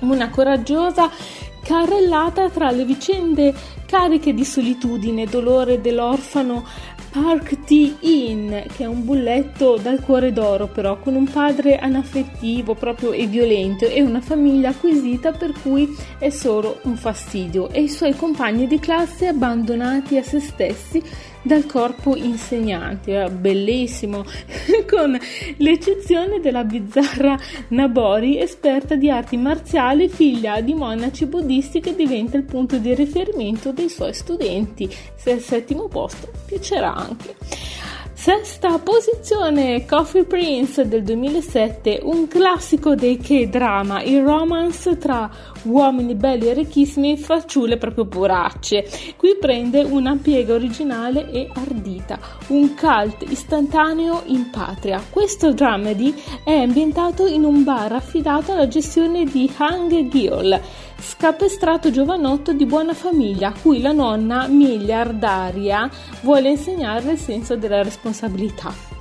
una 0.00 0.28
coraggiosa 0.28 1.10
carrellata 1.62 2.50
tra 2.50 2.70
le 2.70 2.84
vicende 2.84 3.54
cariche 3.86 4.34
di 4.34 4.44
solitudine, 4.44 5.24
dolore 5.24 5.80
dell'orfano 5.80 6.64
Park 7.10 7.64
T-In, 7.64 8.64
che 8.76 8.82
è 8.82 8.86
un 8.86 9.04
bulletto 9.04 9.78
dal 9.80 10.00
cuore 10.00 10.32
d'oro 10.32 10.66
però, 10.66 10.98
con 10.98 11.14
un 11.14 11.24
padre 11.24 11.78
anaffettivo 11.78 12.74
proprio 12.74 13.12
e 13.12 13.26
violento 13.26 13.86
e 13.86 14.02
una 14.02 14.20
famiglia 14.20 14.68
acquisita 14.68 15.32
per 15.32 15.52
cui 15.62 15.96
è 16.18 16.28
solo 16.28 16.78
un 16.82 16.96
fastidio 16.96 17.70
e 17.70 17.82
i 17.82 17.88
suoi 17.88 18.14
compagni 18.14 18.66
di 18.66 18.78
classe 18.78 19.28
abbandonati 19.28 20.18
a 20.18 20.22
se 20.22 20.40
stessi 20.40 21.02
dal 21.46 21.64
corpo 21.64 22.16
insegnante, 22.16 23.30
bellissimo, 23.30 24.24
con 24.90 25.18
l'eccezione 25.58 26.40
della 26.40 26.64
bizzarra 26.64 27.38
Nabori, 27.68 28.40
esperta 28.40 28.96
di 28.96 29.08
arti 29.08 29.36
marziali, 29.36 30.08
figlia 30.08 30.60
di 30.60 30.74
monaci 30.74 31.26
buddisti 31.26 31.80
che 31.80 31.94
diventa 31.94 32.36
il 32.36 32.42
punto 32.42 32.78
di 32.78 32.94
riferimento 32.94 33.72
dei 33.72 33.88
suoi 33.88 34.12
studenti. 34.12 34.92
Se 35.14 35.30
al 35.30 35.40
settimo 35.40 35.88
posto 35.88 36.30
piacerà 36.46 36.94
anche. 36.94 37.36
Sesta 38.26 38.80
posizione, 38.80 39.86
Coffee 39.86 40.24
Prince 40.24 40.88
del 40.88 41.04
2007, 41.04 42.00
un 42.02 42.26
classico 42.26 42.96
dei 42.96 43.18
K-drama, 43.18 44.02
il 44.02 44.20
romance 44.24 44.98
tra 44.98 45.30
uomini 45.62 46.16
belli 46.16 46.48
e 46.48 46.54
ricchissimi 46.54 47.12
e 47.12 47.16
fanciulle 47.18 47.76
proprio 47.76 48.06
poracce. 48.06 48.84
Qui 49.16 49.36
prende 49.38 49.84
una 49.84 50.18
piega 50.20 50.54
originale 50.54 51.30
e 51.30 51.48
ardita, 51.54 52.18
un 52.48 52.74
cult 52.74 53.30
istantaneo 53.30 54.22
in 54.24 54.50
patria. 54.50 55.00
Questo 55.08 55.52
dramedy 55.52 56.12
è 56.42 56.50
ambientato 56.50 57.26
in 57.26 57.44
un 57.44 57.62
bar 57.62 57.92
affidato 57.92 58.50
alla 58.50 58.66
gestione 58.66 59.24
di 59.24 59.48
Hang 59.56 60.08
Gyol, 60.08 60.60
scapestrato 60.98 61.90
giovanotto 61.90 62.52
di 62.52 62.66
buona 62.66 62.94
famiglia, 62.94 63.48
a 63.48 63.54
cui 63.60 63.80
la 63.80 63.92
nonna 63.92 64.46
miliardaria 64.46 65.88
vuole 66.22 66.50
insegnare 66.50 67.12
il 67.12 67.18
senso 67.18 67.56
della 67.56 67.82
responsabilità. 67.82 68.94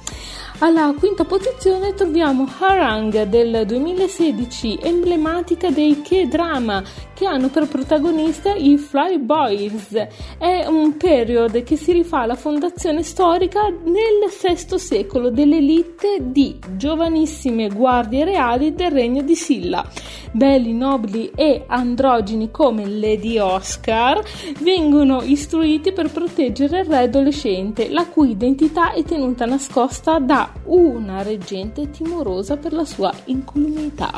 Alla 0.60 0.93
quinta 0.97 1.25
posizione 1.25 1.93
troviamo 1.93 2.49
Harang 2.60 3.23
del 3.23 3.65
2016, 3.65 4.79
emblematica 4.81 5.69
dei 5.69 6.01
K-drama 6.01 6.81
che 7.15 7.25
hanno 7.25 7.49
per 7.49 7.67
protagonista 7.67 8.54
i 8.54 8.78
Fly 8.78 9.17
Boys. 9.17 9.93
È 10.38 10.65
un 10.67 10.97
period 10.97 11.63
che 11.63 11.78
si 11.78 11.93
rifà 11.93 12.21
alla 12.21 12.36
fondazione 12.36 13.01
storica 13.04 13.69
nel 13.69 14.30
VI 14.30 14.78
secolo 14.78 15.30
dell'elite 15.30 16.17
di 16.19 16.60
giovanissime 16.75 17.69
guardie 17.69 18.25
reali 18.25 18.75
del 18.75 18.91
regno 18.91 19.21
di 19.21 19.36
Silla. 19.36 19.89
Belli, 20.32 20.73
nobili 20.73 21.32
e 21.34 21.63
androgeni 21.65 22.51
come 22.51 22.86
Lady 22.86 23.38
Oscar 23.38 24.21
vengono 24.60 25.21
istruiti 25.21 25.93
per 25.93 26.12
proteggere 26.12 26.82
il 26.82 26.86
re 26.88 27.04
adolescente, 27.04 27.89
la 27.89 28.06
cui 28.06 28.32
identità 28.32 28.91
è 28.91 29.01
tenuta 29.04 29.45
nascosta 29.45 30.19
da 30.19 30.51
una 30.65 31.21
reggente 31.21 31.89
timorosa 31.89 32.58
per 32.58 32.73
la 32.73 32.84
sua 32.84 33.13
incolumità. 33.25 34.12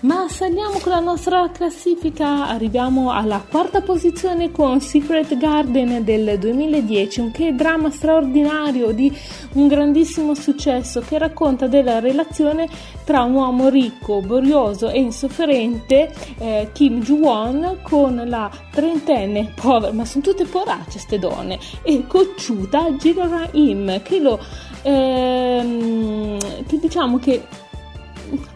Ma 0.00 0.28
saliamo 0.30 0.78
con 0.78 0.92
la 0.92 1.00
nostra 1.00 1.50
classifica, 1.50 2.48
arriviamo 2.48 3.12
alla 3.12 3.44
quarta 3.46 3.82
posizione 3.82 4.50
con 4.50 4.80
Secret 4.80 5.36
Garden 5.36 6.02
del 6.04 6.38
2010, 6.38 7.20
un 7.20 7.30
che 7.30 7.54
dramma 7.54 7.90
straordinario 7.90 8.92
di 8.92 9.14
un 9.54 9.68
grandissimo 9.68 10.34
successo 10.34 11.02
che 11.02 11.18
racconta 11.18 11.66
della 11.66 11.98
relazione 11.98 12.66
tra 13.04 13.24
un 13.24 13.34
uomo 13.34 13.68
ricco, 13.68 14.22
borioso 14.22 14.88
e 14.88 15.00
insofferente, 15.00 16.10
eh, 16.38 16.70
Kim 16.72 17.02
Ju-won, 17.02 17.80
con 17.82 18.22
la 18.24 18.50
trentenne 18.70 19.52
povera, 19.54 19.92
ma 19.92 20.06
sono 20.06 20.24
tutte 20.24 20.46
poracce 20.46 20.92
queste 20.92 21.18
donne, 21.18 21.58
e 21.82 22.06
cocciuta 22.06 22.92
Jigora 22.92 23.46
Im, 23.52 24.00
che 24.00 24.18
lo 24.18 24.40
ehm, 24.82 26.38
che 26.66 26.78
diciamo 26.78 27.18
che 27.18 27.68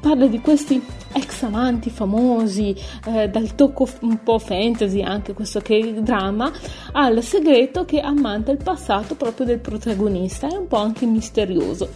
parla 0.01 0.27
di 0.27 0.41
questi 0.41 0.83
ex 1.13 1.43
amanti 1.43 1.91
famosi, 1.91 2.75
eh, 3.07 3.29
dal 3.29 3.55
tocco 3.55 3.89
un 4.01 4.23
po' 4.23 4.39
fantasy 4.39 5.03
anche 5.03 5.33
questo 5.33 5.61
che 5.61 5.77
è 5.77 5.79
il 5.79 6.03
dramma, 6.03 6.51
al 6.93 7.23
segreto 7.23 7.85
che 7.85 8.01
ammanta 8.01 8.51
il 8.51 8.63
passato 8.63 9.15
proprio 9.15 9.47
del 9.47 9.59
protagonista, 9.59 10.49
è 10.49 10.57
un 10.57 10.67
po' 10.67 10.79
anche 10.79 11.07
misterioso. 11.07 11.89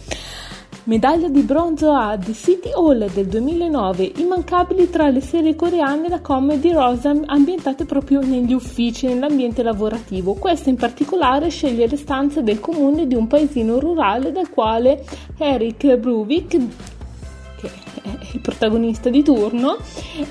Medaglia 0.89 1.27
di 1.27 1.41
bronzo 1.41 1.91
a 1.91 2.17
The 2.17 2.33
City 2.33 2.71
Hall 2.71 3.11
del 3.13 3.27
2009, 3.27 4.13
immancabili 4.15 4.89
tra 4.89 5.09
le 5.09 5.21
serie 5.21 5.55
coreane 5.55 6.09
la 6.09 6.19
comedy 6.19 6.71
rosa 6.71 7.13
ambientate 7.25 7.85
proprio 7.85 8.21
negli 8.21 8.53
uffici, 8.53 9.05
nell'ambiente 9.05 9.61
lavorativo. 9.61 10.33
Questa 10.33 10.69
in 10.69 10.77
particolare 10.77 11.49
sceglie 11.49 11.85
le 11.85 11.97
stanze 11.97 12.41
del 12.41 12.59
comune 12.59 13.05
di 13.05 13.13
un 13.13 13.27
paesino 13.27 13.77
rurale 13.77 14.31
dal 14.31 14.49
quale 14.49 15.05
Eric 15.37 15.95
Bruvik 15.97 16.57
è 18.17 18.27
il 18.33 18.39
protagonista 18.39 19.09
di 19.09 19.23
turno, 19.23 19.77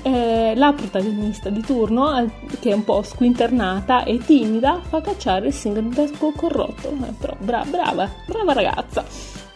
eh, 0.01 0.53
la 0.55 0.73
protagonista 0.73 1.49
di 1.49 1.61
turno, 1.61 2.29
che 2.59 2.71
è 2.71 2.73
un 2.73 2.83
po' 2.83 3.01
squinternata 3.01 4.03
e 4.03 4.17
timida, 4.17 4.81
fa 4.81 5.01
cacciare 5.01 5.47
il 5.47 5.53
sindaco 5.53 6.31
corrotto. 6.31 6.89
Eh, 6.89 7.13
però 7.17 7.35
bra- 7.39 7.65
brava, 7.65 8.09
brava 8.25 8.53
ragazza 8.53 9.47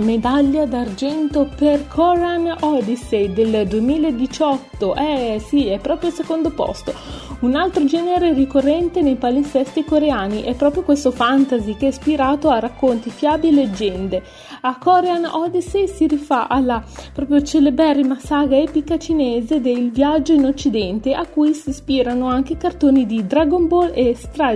medaglia 0.00 0.66
d'argento 0.66 1.48
per 1.56 1.86
Koran 1.88 2.56
Odyssey 2.60 3.32
del 3.32 3.66
2018. 3.66 4.94
Eh 4.94 5.42
sì, 5.44 5.68
è 5.68 5.78
proprio 5.78 6.10
il 6.10 6.14
secondo 6.14 6.50
posto. 6.50 6.92
Un 7.40 7.54
altro 7.54 7.84
genere 7.84 8.34
ricorrente 8.34 9.00
nei 9.00 9.16
palinsesti 9.16 9.84
coreani 9.84 10.42
è 10.42 10.54
proprio 10.54 10.82
questo 10.82 11.10
fantasy 11.10 11.74
che 11.76 11.86
è 11.86 11.88
ispirato 11.88 12.50
a 12.50 12.58
racconti, 12.58 13.08
fiabe 13.08 13.48
e 13.48 13.52
leggende. 13.52 14.22
A 14.62 14.76
Korean 14.76 15.24
Odyssey 15.24 15.88
si 15.88 16.06
rifà 16.06 16.48
alla 16.48 16.84
proprio 17.14 17.40
celeberrima 17.42 18.18
saga 18.18 18.58
epica 18.58 18.98
cinese 18.98 19.60
del 19.60 19.90
viaggio 19.90 20.34
in 20.34 20.44
occidente 20.44 21.14
a 21.14 21.26
cui 21.26 21.54
si 21.54 21.70
ispirano 21.70 22.26
anche 22.26 22.58
cartoni 22.58 23.06
di 23.06 23.26
Dragon 23.26 23.66
Ball 23.68 23.92
e 23.94 24.14
Stray. 24.14 24.48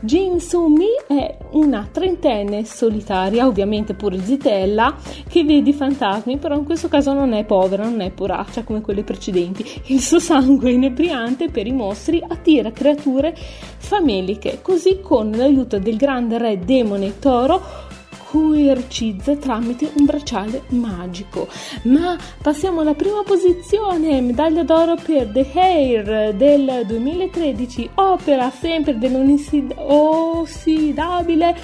Jin 0.00 0.38
Soo-mi 0.38 0.86
è 1.08 1.36
una 1.50 1.88
trentenne 1.90 2.64
solitaria, 2.64 3.46
ovviamente 3.46 3.94
pure 3.94 4.20
zitella, 4.20 4.94
che 5.28 5.42
vede 5.42 5.70
i 5.70 5.72
fantasmi, 5.72 6.38
però 6.38 6.56
in 6.56 6.64
questo 6.64 6.86
caso 6.86 7.12
non 7.12 7.32
è 7.32 7.44
povera, 7.44 7.82
non 7.82 8.00
è 8.00 8.10
poraccia 8.10 8.62
come 8.62 8.80
quelle 8.80 9.02
precedenti. 9.02 9.64
Il 9.86 10.00
suo 10.00 10.20
sangue 10.20 10.70
inebriante 10.70 11.50
per 11.50 11.66
i 11.66 11.72
mostri 11.72 12.22
attira 12.26 12.70
creature 12.70 13.34
fameliche, 13.78 14.60
così 14.62 15.00
con 15.02 15.32
l'aiuto 15.32 15.80
del 15.80 15.96
grande 15.96 16.38
re 16.38 16.60
demone 16.60 17.18
Toro 17.18 17.87
coerciza 18.30 19.36
tramite 19.36 19.90
un 19.94 20.04
bracciale 20.04 20.64
magico. 20.68 21.48
Ma 21.84 22.14
passiamo 22.42 22.82
alla 22.82 22.92
prima 22.94 23.22
posizione, 23.22 24.20
medaglia 24.20 24.64
d'oro 24.64 24.96
per 24.96 25.28
The 25.28 25.46
Hair 25.54 26.34
del 26.34 26.82
2013, 26.86 27.88
opera 27.94 28.50
sempre 28.50 28.98
dell'inossidabile, 28.98 31.56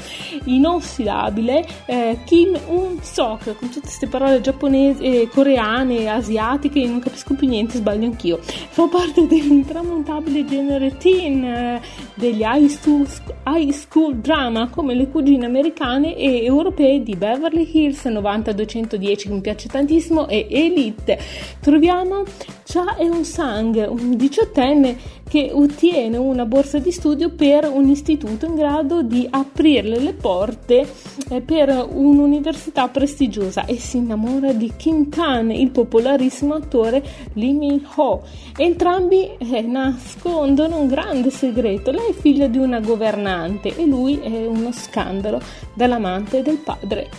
inossidabile 0.44 1.66
eh, 1.86 2.18
Kim 2.24 2.58
Un-sok, 2.66 3.56
con 3.56 3.68
tutte 3.68 3.80
queste 3.80 4.06
parole 4.06 4.40
giapponesi, 4.40 5.02
eh, 5.02 5.28
coreane, 5.28 6.08
asiatiche, 6.08 6.86
non 6.86 7.00
capisco 7.00 7.34
più 7.34 7.46
niente, 7.46 7.76
sbaglio 7.76 8.06
anch'io. 8.06 8.38
Fa 8.40 8.86
parte 8.86 9.26
dell'intramontabile 9.26 10.46
genere 10.46 10.96
teen 10.96 11.44
eh, 11.44 11.82
degli 12.14 12.42
high 12.42 12.68
school, 12.68 13.06
high 13.46 13.70
school 13.70 14.16
drama 14.16 14.70
come 14.70 14.94
le 14.94 15.08
cugine 15.08 15.44
americane 15.44 16.16
e 16.16 16.48
europee 16.56 17.02
di 17.02 17.16
Beverly 17.16 17.68
Hills 17.72 18.04
90-210 18.06 19.16
che 19.16 19.28
mi 19.28 19.40
piace 19.40 19.68
tantissimo 19.68 20.28
e 20.28 20.46
Elite. 20.50 21.18
Troviamo 21.60 22.24
Cha 22.64 22.96
Eun-sang, 22.98 23.86
un 23.90 24.16
diciottenne 24.16 24.96
che 25.28 25.50
ottiene 25.52 26.16
una 26.16 26.46
borsa 26.46 26.78
di 26.78 26.92
studio 26.92 27.30
per 27.30 27.68
un 27.70 27.88
istituto 27.88 28.46
in 28.46 28.54
grado 28.54 29.02
di 29.02 29.26
aprirle 29.28 29.98
le 29.98 30.14
porte 30.14 30.86
eh, 31.28 31.40
per 31.42 31.86
un'università 31.88 32.88
prestigiosa 32.88 33.66
e 33.66 33.78
si 33.78 33.98
innamora 33.98 34.52
di 34.52 34.72
Kim 34.76 35.10
Kan, 35.10 35.50
il 35.50 35.70
popolarissimo 35.70 36.54
attore 36.54 37.04
Lee 37.34 37.52
Min-ho. 37.52 38.22
Entrambi 38.56 39.36
eh, 39.36 39.60
nascondono 39.60 40.78
un 40.78 40.86
grande 40.86 41.30
segreto. 41.30 41.90
Lei 41.90 42.10
è 42.10 42.14
figlia 42.14 42.46
di 42.46 42.58
una 42.58 42.80
governante 42.80 43.76
e 43.76 43.84
lui 43.84 44.18
è 44.20 44.46
uno 44.46 44.72
scandalo 44.72 45.38
dall'amante 45.74 46.40
del 46.40 46.56
padre. 46.56 47.10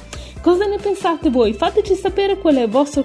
Cosa 0.46 0.68
ne 0.68 0.78
pensate 0.78 1.32
voi? 1.32 1.56
Fateci 1.56 1.96
sapere 1.96 2.38
qual 2.38 2.58
è 2.58 2.62
il 2.62 2.70
vostro 2.70 3.04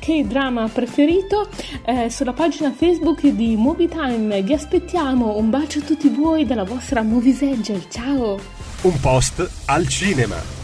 K-drama 0.00 0.66
preferito 0.66 1.48
eh, 1.84 2.10
sulla 2.10 2.32
pagina 2.32 2.72
Facebook 2.72 3.24
di 3.28 3.54
Movie 3.54 3.86
Time. 3.86 4.42
Vi 4.42 4.52
aspettiamo. 4.52 5.36
Un 5.36 5.50
bacio 5.50 5.78
a 5.78 5.82
tutti 5.82 6.08
voi 6.08 6.44
dalla 6.44 6.64
vostra 6.64 7.02
Movies 7.02 7.42
Angel. 7.42 7.88
Ciao! 7.88 8.40
Un 8.82 9.00
post 9.00 9.48
al 9.66 9.86
cinema. 9.86 10.59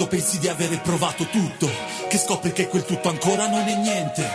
Quando 0.00 0.06
pensi 0.16 0.38
di 0.38 0.48
avere 0.48 0.78
provato 0.78 1.26
tutto, 1.26 1.70
che 2.08 2.16
scopri 2.16 2.52
che 2.52 2.68
quel 2.68 2.86
tutto 2.86 3.10
ancora 3.10 3.46
non 3.48 3.68
è 3.68 3.76
niente. 3.76 4.26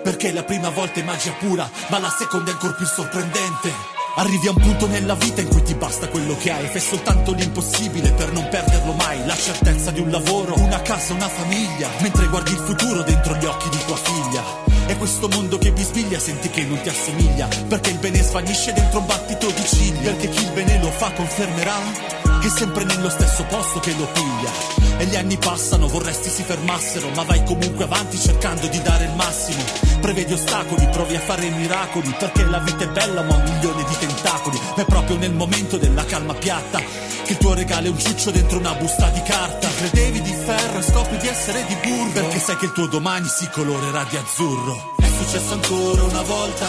Perché 0.00 0.30
la 0.30 0.44
prima 0.44 0.68
volta 0.68 1.00
è 1.00 1.02
magia 1.02 1.32
pura, 1.32 1.68
ma 1.88 1.98
la 1.98 2.14
seconda 2.16 2.50
è 2.50 2.52
ancora 2.52 2.74
più 2.74 2.86
sorprendente. 2.86 3.72
Arrivi 4.14 4.46
a 4.46 4.50
un 4.50 4.60
punto 4.60 4.86
nella 4.86 5.16
vita 5.16 5.40
in 5.40 5.48
cui 5.48 5.62
ti 5.64 5.74
basta 5.74 6.06
quello 6.06 6.36
che 6.36 6.52
hai, 6.52 6.68
fai 6.68 6.80
soltanto 6.80 7.32
l'impossibile 7.32 8.12
per 8.12 8.30
non 8.30 8.46
perderlo 8.48 8.92
mai, 8.92 9.26
la 9.26 9.34
certezza 9.34 9.90
di 9.90 9.98
un 9.98 10.10
lavoro, 10.10 10.54
una 10.58 10.80
casa, 10.82 11.14
una 11.14 11.28
famiglia, 11.28 11.88
mentre 11.98 12.28
guardi 12.28 12.52
il 12.52 12.58
futuro 12.58 13.02
dentro 13.02 13.34
gli 13.34 13.44
occhi 13.44 13.70
di 13.70 13.84
tua 13.84 13.96
figlia. 13.96 14.44
È 14.86 14.96
questo 14.98 15.26
mondo 15.28 15.58
che 15.58 15.72
bisbiglia, 15.72 16.20
senti 16.20 16.48
che 16.48 16.62
non 16.62 16.80
ti 16.80 16.90
assomiglia, 16.90 17.48
perché 17.66 17.90
il 17.90 17.98
bene 17.98 18.22
svanisce 18.22 18.72
dentro 18.72 19.00
un 19.00 19.06
battito 19.06 19.50
di 19.50 19.64
ciglia, 19.66 20.12
perché 20.12 20.28
chi 20.28 20.44
il 20.44 20.52
bene 20.52 20.78
lo 20.78 20.90
fa 20.92 21.10
confermerà 21.10 22.21
è 22.46 22.50
sempre 22.50 22.84
nello 22.84 23.08
stesso 23.08 23.44
posto 23.44 23.80
che 23.80 23.94
lo 23.96 24.06
piglia. 24.06 24.50
E 24.98 25.06
gli 25.06 25.16
anni 25.16 25.36
passano, 25.36 25.88
vorresti 25.88 26.28
si 26.28 26.42
fermassero, 26.42 27.08
ma 27.10 27.22
vai 27.22 27.42
comunque 27.44 27.84
avanti 27.84 28.18
cercando 28.18 28.66
di 28.66 28.80
dare 28.82 29.04
il 29.04 29.14
massimo. 29.14 29.62
Prevedi 30.00 30.32
ostacoli, 30.32 30.88
provi 30.88 31.16
a 31.16 31.20
fare 31.20 31.48
miracoli, 31.50 32.14
perché 32.18 32.44
la 32.44 32.58
vita 32.58 32.84
è 32.84 32.88
bella 32.88 33.22
ma 33.22 33.36
un 33.36 33.42
milione 33.42 33.84
di 33.84 33.96
tentacoli. 33.98 34.60
Ma 34.76 34.82
è 34.82 34.84
proprio 34.84 35.16
nel 35.16 35.32
momento 35.32 35.76
della 35.76 36.04
calma 36.04 36.34
piatta 36.34 36.78
che 36.78 37.32
il 37.32 37.38
tuo 37.38 37.54
regalo 37.54 37.86
è 37.86 37.90
un 37.90 37.98
ciuccio 37.98 38.30
dentro 38.30 38.58
una 38.58 38.74
busta 38.74 39.08
di 39.10 39.22
carta. 39.22 39.68
Credevi 39.68 40.22
di 40.22 40.34
ferro 40.44 40.78
e 40.78 40.82
scopri 40.82 41.16
di 41.18 41.28
essere 41.28 41.64
di 41.66 41.76
burro, 41.82 42.12
perché 42.12 42.38
sai 42.38 42.56
che 42.56 42.66
il 42.66 42.72
tuo 42.72 42.86
domani 42.86 43.28
si 43.28 43.48
colorerà 43.50 44.04
di 44.08 44.16
azzurro. 44.16 44.94
È 45.00 45.06
successo 45.06 45.52
ancora 45.54 46.02
una 46.04 46.22
volta, 46.22 46.66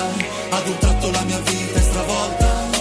ad 0.49 0.67
un 0.67 0.77
tratto 0.77 1.12
la 1.12 1.21
mia 1.21 1.39
vita 1.39 1.79
è 1.79 1.81
stravolta. 1.81 2.71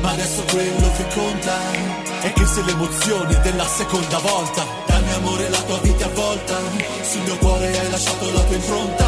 Ma 0.00 0.10
adesso 0.10 0.42
quello 0.50 0.92
che 0.96 1.06
conta 1.14 2.01
è 2.22 2.32
che 2.32 2.46
se 2.46 2.62
l'emozione 2.62 3.40
della 3.40 3.66
seconda 3.66 4.18
volta 4.18 4.64
Dammi 4.86 5.12
amore 5.14 5.48
la 5.48 5.62
tua 5.62 5.78
vita 5.78 6.04
avvolta. 6.04 6.56
Sul 7.02 7.22
mio 7.22 7.36
cuore 7.38 7.78
hai 7.78 7.90
lasciato 7.90 8.30
la 8.30 8.40
tua 8.42 8.54
impronta. 8.54 9.04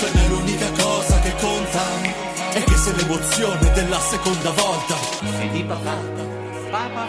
Per 0.00 0.10
me 0.14 0.28
l'unica 0.28 0.70
cosa 0.72 1.20
che 1.20 1.34
conta. 1.36 1.80
È 2.52 2.64
che 2.64 2.76
se 2.76 2.94
l'emozione 2.96 3.72
della 3.72 4.00
seconda 4.00 4.50
volta. 4.50 4.94
È 5.38 5.48
di 5.48 5.62
papà. 5.64 5.96
Papà. 6.70 7.06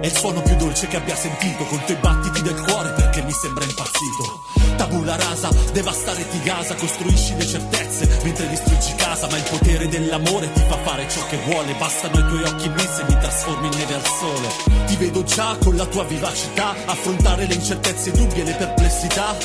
È 0.00 0.06
il 0.06 0.16
suono 0.16 0.40
più 0.42 0.54
dolce 0.56 0.86
che 0.86 0.96
abbia 0.96 1.16
sentito 1.16 1.64
Conto 1.64 1.90
i 1.90 1.96
battiti 1.96 2.40
del 2.40 2.60
cuore 2.62 2.92
perché 2.92 3.20
mi 3.22 3.32
sembra 3.32 3.64
impazzito 3.64 4.67
Tabula 4.78 5.16
rasa, 5.16 5.50
devastare 5.72 6.26
ti 6.28 6.40
gasa 6.42 6.74
Costruisci 6.76 7.36
le 7.36 7.44
certezze 7.44 8.08
mentre 8.22 8.48
distruggi 8.48 8.94
casa 8.94 9.26
Ma 9.26 9.36
il 9.36 9.42
potere 9.42 9.88
dell'amore 9.88 10.52
ti 10.52 10.60
fa 10.68 10.76
fare 10.78 11.08
ciò 11.08 11.26
che 11.26 11.36
vuole. 11.44 11.74
Bastano 11.74 12.18
i 12.18 12.26
tuoi 12.28 12.42
occhi 12.44 12.66
in 12.66 12.72
me 12.72 12.86
se 12.86 13.02
mi 13.02 13.18
trasformi 13.18 13.66
in 13.66 13.76
neve 13.76 13.94
al 13.94 14.06
sole. 14.06 14.86
Ti 14.86 14.96
vedo 14.96 15.24
già 15.24 15.56
con 15.62 15.76
la 15.76 15.84
tua 15.86 16.04
vivacità 16.04 16.74
Affrontare 16.86 17.46
le 17.46 17.54
incertezze, 17.54 18.10
i 18.10 18.12
dubbi 18.12 18.40
e 18.40 18.44
le 18.44 18.54
perplessità. 18.54 19.36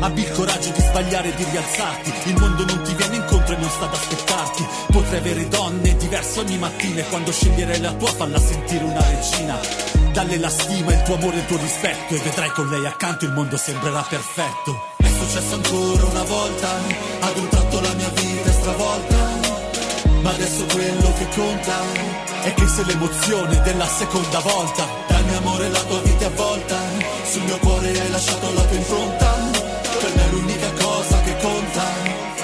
Abbi 0.00 0.22
il 0.22 0.32
coraggio 0.32 0.70
di 0.70 0.80
sbagliare 0.80 1.28
e 1.28 1.34
di 1.36 1.44
rialzarti. 1.44 2.12
Il 2.24 2.38
mondo 2.38 2.64
non 2.64 2.82
ti 2.82 2.94
viene 2.94 3.16
incontro 3.16 3.54
e 3.54 3.58
non 3.58 3.70
sta 3.70 3.84
ad 3.84 3.94
aspettarti. 3.94 4.66
Potrei 4.90 5.18
avere 5.20 5.48
donne 5.48 5.96
diverse 5.96 6.40
ogni 6.40 6.58
mattina 6.58 7.00
E 7.00 7.08
quando 7.08 7.30
sceglierai 7.30 7.80
la 7.80 7.92
tua 7.92 8.10
falla 8.10 8.40
sentire 8.40 8.84
una 8.84 9.06
regina 9.08 10.00
dalle 10.12 10.38
la 10.38 10.48
stima, 10.48 10.92
il 10.92 11.02
tuo 11.02 11.14
amore 11.14 11.36
e 11.36 11.40
il 11.40 11.46
tuo 11.46 11.56
rispetto. 11.56 12.14
E 12.14 12.18
vedrai 12.18 12.50
con 12.50 12.68
lei 12.68 12.86
accanto 12.86 13.24
il 13.24 13.32
mondo 13.32 13.56
sembrerà 13.56 14.02
perfetto. 14.02 14.88
È 14.96 15.08
successo 15.08 15.54
ancora 15.54 16.04
una 16.06 16.22
volta 16.22 16.68
Ad 17.20 17.36
un 17.36 17.48
tratto 17.48 17.80
la 17.80 17.92
mia 17.94 18.08
vita 18.08 18.48
è 18.48 18.52
stravolta. 18.52 19.16
Ma 20.22 20.30
adesso 20.30 20.64
quello 20.66 21.12
che 21.16 21.28
conta 21.34 21.76
È 22.42 22.54
che 22.54 22.66
se 22.66 22.84
l'emozione 22.84 23.60
della 23.62 23.86
seconda 23.86 24.38
volta. 24.40 24.86
Dal 25.08 25.24
mio 25.24 25.38
amore 25.38 25.68
la 25.70 25.82
tua 25.82 26.00
vita 26.00 26.24
è 26.24 26.26
avvolta 26.26 26.78
Sul 27.24 27.42
mio 27.42 27.58
cuore 27.58 27.88
hai 27.88 28.10
lasciato 28.10 28.52
la 28.52 28.62
tua 28.62 28.76
impronta. 28.76 29.34
Per 30.00 30.14
me 30.14 30.28
l'unica 30.30 30.72
cosa 30.72 31.20
che 31.22 31.36
conta 31.36 31.84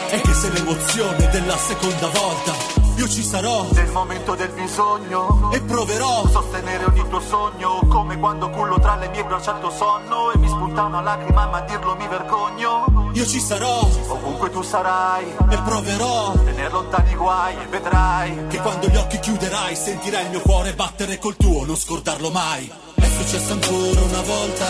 È 0.09 0.21
che 0.21 0.35
se 0.35 0.51
l'emozione 0.51 1.29
della 1.29 1.57
seconda 1.57 2.09
volta 2.09 2.86
io 2.97 3.09
ci 3.09 3.23
sarò. 3.23 3.67
Nel 3.73 3.91
momento 3.91 4.35
del 4.35 4.51
bisogno. 4.51 5.51
E 5.53 5.61
proverò. 5.61 6.23
A 6.23 6.29
sostenere 6.29 6.85
ogni 6.85 7.07
tuo 7.09 7.21
sogno. 7.21 7.81
Come 7.89 8.19
quando 8.19 8.51
cullo 8.51 8.79
tra 8.81 8.97
le 8.97 9.09
mie 9.09 9.25
braccia 9.25 9.55
al 9.55 9.61
tuo 9.61 9.71
sonno 9.71 10.33
e 10.33 10.39
mi 10.39 10.49
spunta 10.49 10.85
una 10.85 11.01
lacrima 11.01 11.47
ma 11.47 11.59
a 11.59 11.61
dirlo 11.63 11.95
mi 11.97 12.07
vergogno. 12.09 13.11
Io 13.13 13.27
ci 13.27 13.41
sarò. 13.41 13.81
Ovunque 14.09 14.51
tu 14.51 14.63
sarai. 14.63 15.27
E 15.27 15.59
proverò. 15.59 16.33
A 16.33 16.39
tenere 16.39 16.71
lontani 16.71 17.15
guai 17.15 17.55
e 17.55 17.67
vedrai. 17.67 18.47
Che 18.49 18.59
quando 18.59 18.89
gli 18.89 18.97
occhi 18.97 19.21
chiuderai 19.21 19.77
sentirai 19.77 20.25
il 20.25 20.31
mio 20.31 20.41
cuore 20.41 20.75
battere 20.75 21.19
col 21.19 21.37
tuo 21.37 21.65
non 21.65 21.77
scordarlo 21.77 22.31
mai. 22.31 22.71
È 22.95 23.07
successo 23.07 23.53
ancora 23.53 24.01
una 24.01 24.23
volta. 24.23 24.65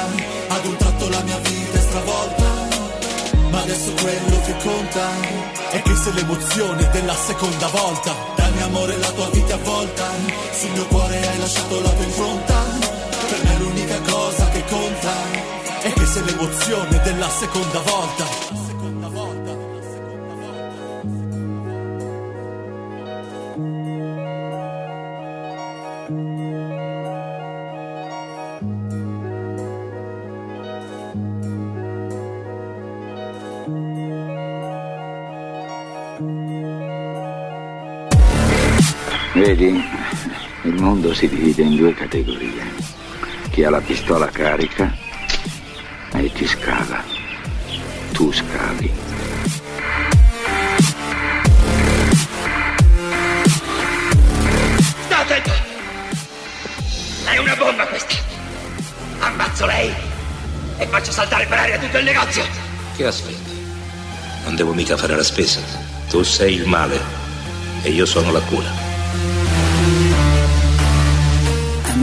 Ad 0.49 0.67
un 0.67 0.77
tratto 0.77 1.09
la 1.09 1.23
mia 1.23 1.39
vita 1.39 1.79
è 1.79 1.81
stravolta. 1.81 2.45
Ma 3.51 3.61
adesso 3.61 3.93
quello 3.93 4.41
che 4.45 4.57
conta 4.62 5.46
è 5.70 5.83
che 5.83 5.94
se 5.94 6.12
l'emozione 6.12 6.88
della 6.90 7.14
seconda 7.14 7.66
volta. 7.68 8.14
Dammi 8.37 8.62
amore 8.62 8.96
la 8.98 9.11
tua 9.11 9.29
vita 9.31 9.55
avvolta. 9.55 10.05
Sul 10.52 10.70
mio 10.70 10.87
cuore 10.87 11.26
hai 11.26 11.38
lasciato 11.38 11.81
la 11.81 11.90
tua 11.90 12.05
impronta. 12.05 12.55
Per 13.29 13.44
me 13.44 13.59
l'unica 13.59 14.00
cosa 14.00 14.48
che 14.50 14.64
conta. 14.68 15.12
È 15.83 15.92
che 15.92 16.07
se 16.07 16.22
l'emozione 16.22 17.00
della 17.02 17.29
seconda 17.29 17.81
volta 17.81 18.65
vedi, 39.47 39.89
il 40.63 40.75
mondo 40.75 41.15
si 41.15 41.29
divide 41.29 41.63
in 41.63 41.77
due 41.77 41.95
categorie. 41.95 42.65
Chi 43.51 43.63
ha 43.63 43.71
la 43.71 43.81
pistola 43.81 44.27
carica 44.27 44.93
e 46.15 46.33
chi 46.33 46.47
scava. 46.49 47.01
Tu 48.11 48.33
scavi. 48.33 48.93
Sta 55.05 55.19
attento! 55.19 55.53
È 57.27 57.39
una 57.39 57.55
bomba 57.55 57.87
questa! 57.87 58.15
Ammazzo 59.21 59.67
lei 59.67 59.95
e 60.79 60.87
faccio 60.89 61.13
saltare 61.13 61.47
per 61.47 61.59
aria 61.59 61.79
tutto 61.79 61.99
il 61.99 62.05
negozio! 62.05 62.45
Che 62.97 63.07
aspetti? 63.07 63.55
Non 64.45 64.57
devo 64.57 64.73
mica 64.73 64.97
fare 64.97 65.15
la 65.15 65.23
spesa. 65.23 65.61
Tu 66.09 66.25
sei 66.25 66.55
il 66.55 66.67
male 66.67 67.01
e 67.83 67.91
io 67.91 68.07
sono 68.07 68.33
la 68.33 68.41
cura. 68.41 68.86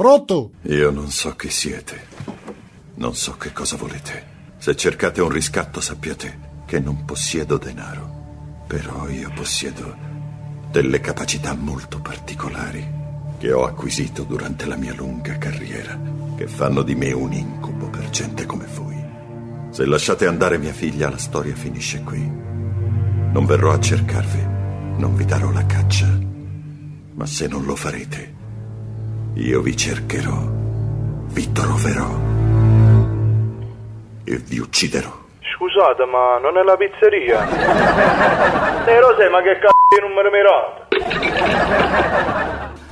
Pronto? 0.00 0.52
Io 0.62 0.90
non 0.90 1.10
so 1.10 1.36
chi 1.36 1.50
siete. 1.50 2.06
Non 2.94 3.14
so 3.14 3.36
che 3.36 3.52
cosa 3.52 3.76
volete. 3.76 4.54
Se 4.56 4.74
cercate 4.74 5.20
un 5.20 5.28
riscatto 5.28 5.82
sappiate 5.82 6.62
che 6.64 6.80
non 6.80 7.04
possiedo 7.04 7.58
denaro. 7.58 8.64
Però 8.66 9.10
io 9.10 9.30
possiedo 9.34 9.94
delle 10.70 11.00
capacità 11.02 11.54
molto 11.54 12.00
particolari 12.00 12.82
che 13.36 13.52
ho 13.52 13.66
acquisito 13.66 14.22
durante 14.22 14.64
la 14.64 14.76
mia 14.76 14.94
lunga 14.94 15.36
carriera, 15.36 16.00
che 16.34 16.46
fanno 16.46 16.80
di 16.80 16.94
me 16.94 17.12
un 17.12 17.34
incubo 17.34 17.90
per 17.90 18.08
gente 18.08 18.46
come 18.46 18.64
voi. 18.74 19.04
Se 19.68 19.84
lasciate 19.84 20.26
andare 20.26 20.56
mia 20.56 20.72
figlia, 20.72 21.10
la 21.10 21.18
storia 21.18 21.54
finisce 21.54 22.02
qui. 22.02 22.26
Non 22.26 23.44
verrò 23.44 23.72
a 23.72 23.78
cercarvi, 23.78 24.42
non 24.96 25.14
vi 25.14 25.26
darò 25.26 25.50
la 25.50 25.66
caccia. 25.66 26.08
Ma 27.12 27.26
se 27.26 27.46
non 27.48 27.66
lo 27.66 27.76
farete, 27.76 28.38
io 29.34 29.60
vi 29.60 29.76
cercherò, 29.76 30.38
vi 31.32 31.52
troverò 31.52 32.08
e 34.24 34.36
vi 34.36 34.58
ucciderò. 34.58 35.18
Scusate, 35.54 36.04
ma 36.06 36.38
non 36.38 36.56
è 36.58 36.62
la 36.62 36.76
pizzeria? 36.76 37.44
Nero 38.84 39.14
sei, 39.16 39.30
ma 39.30 39.42
che 39.42 39.58
c***o 39.58 39.70
di 39.88 40.00
numero 40.00 40.30
mirato? 40.30 40.88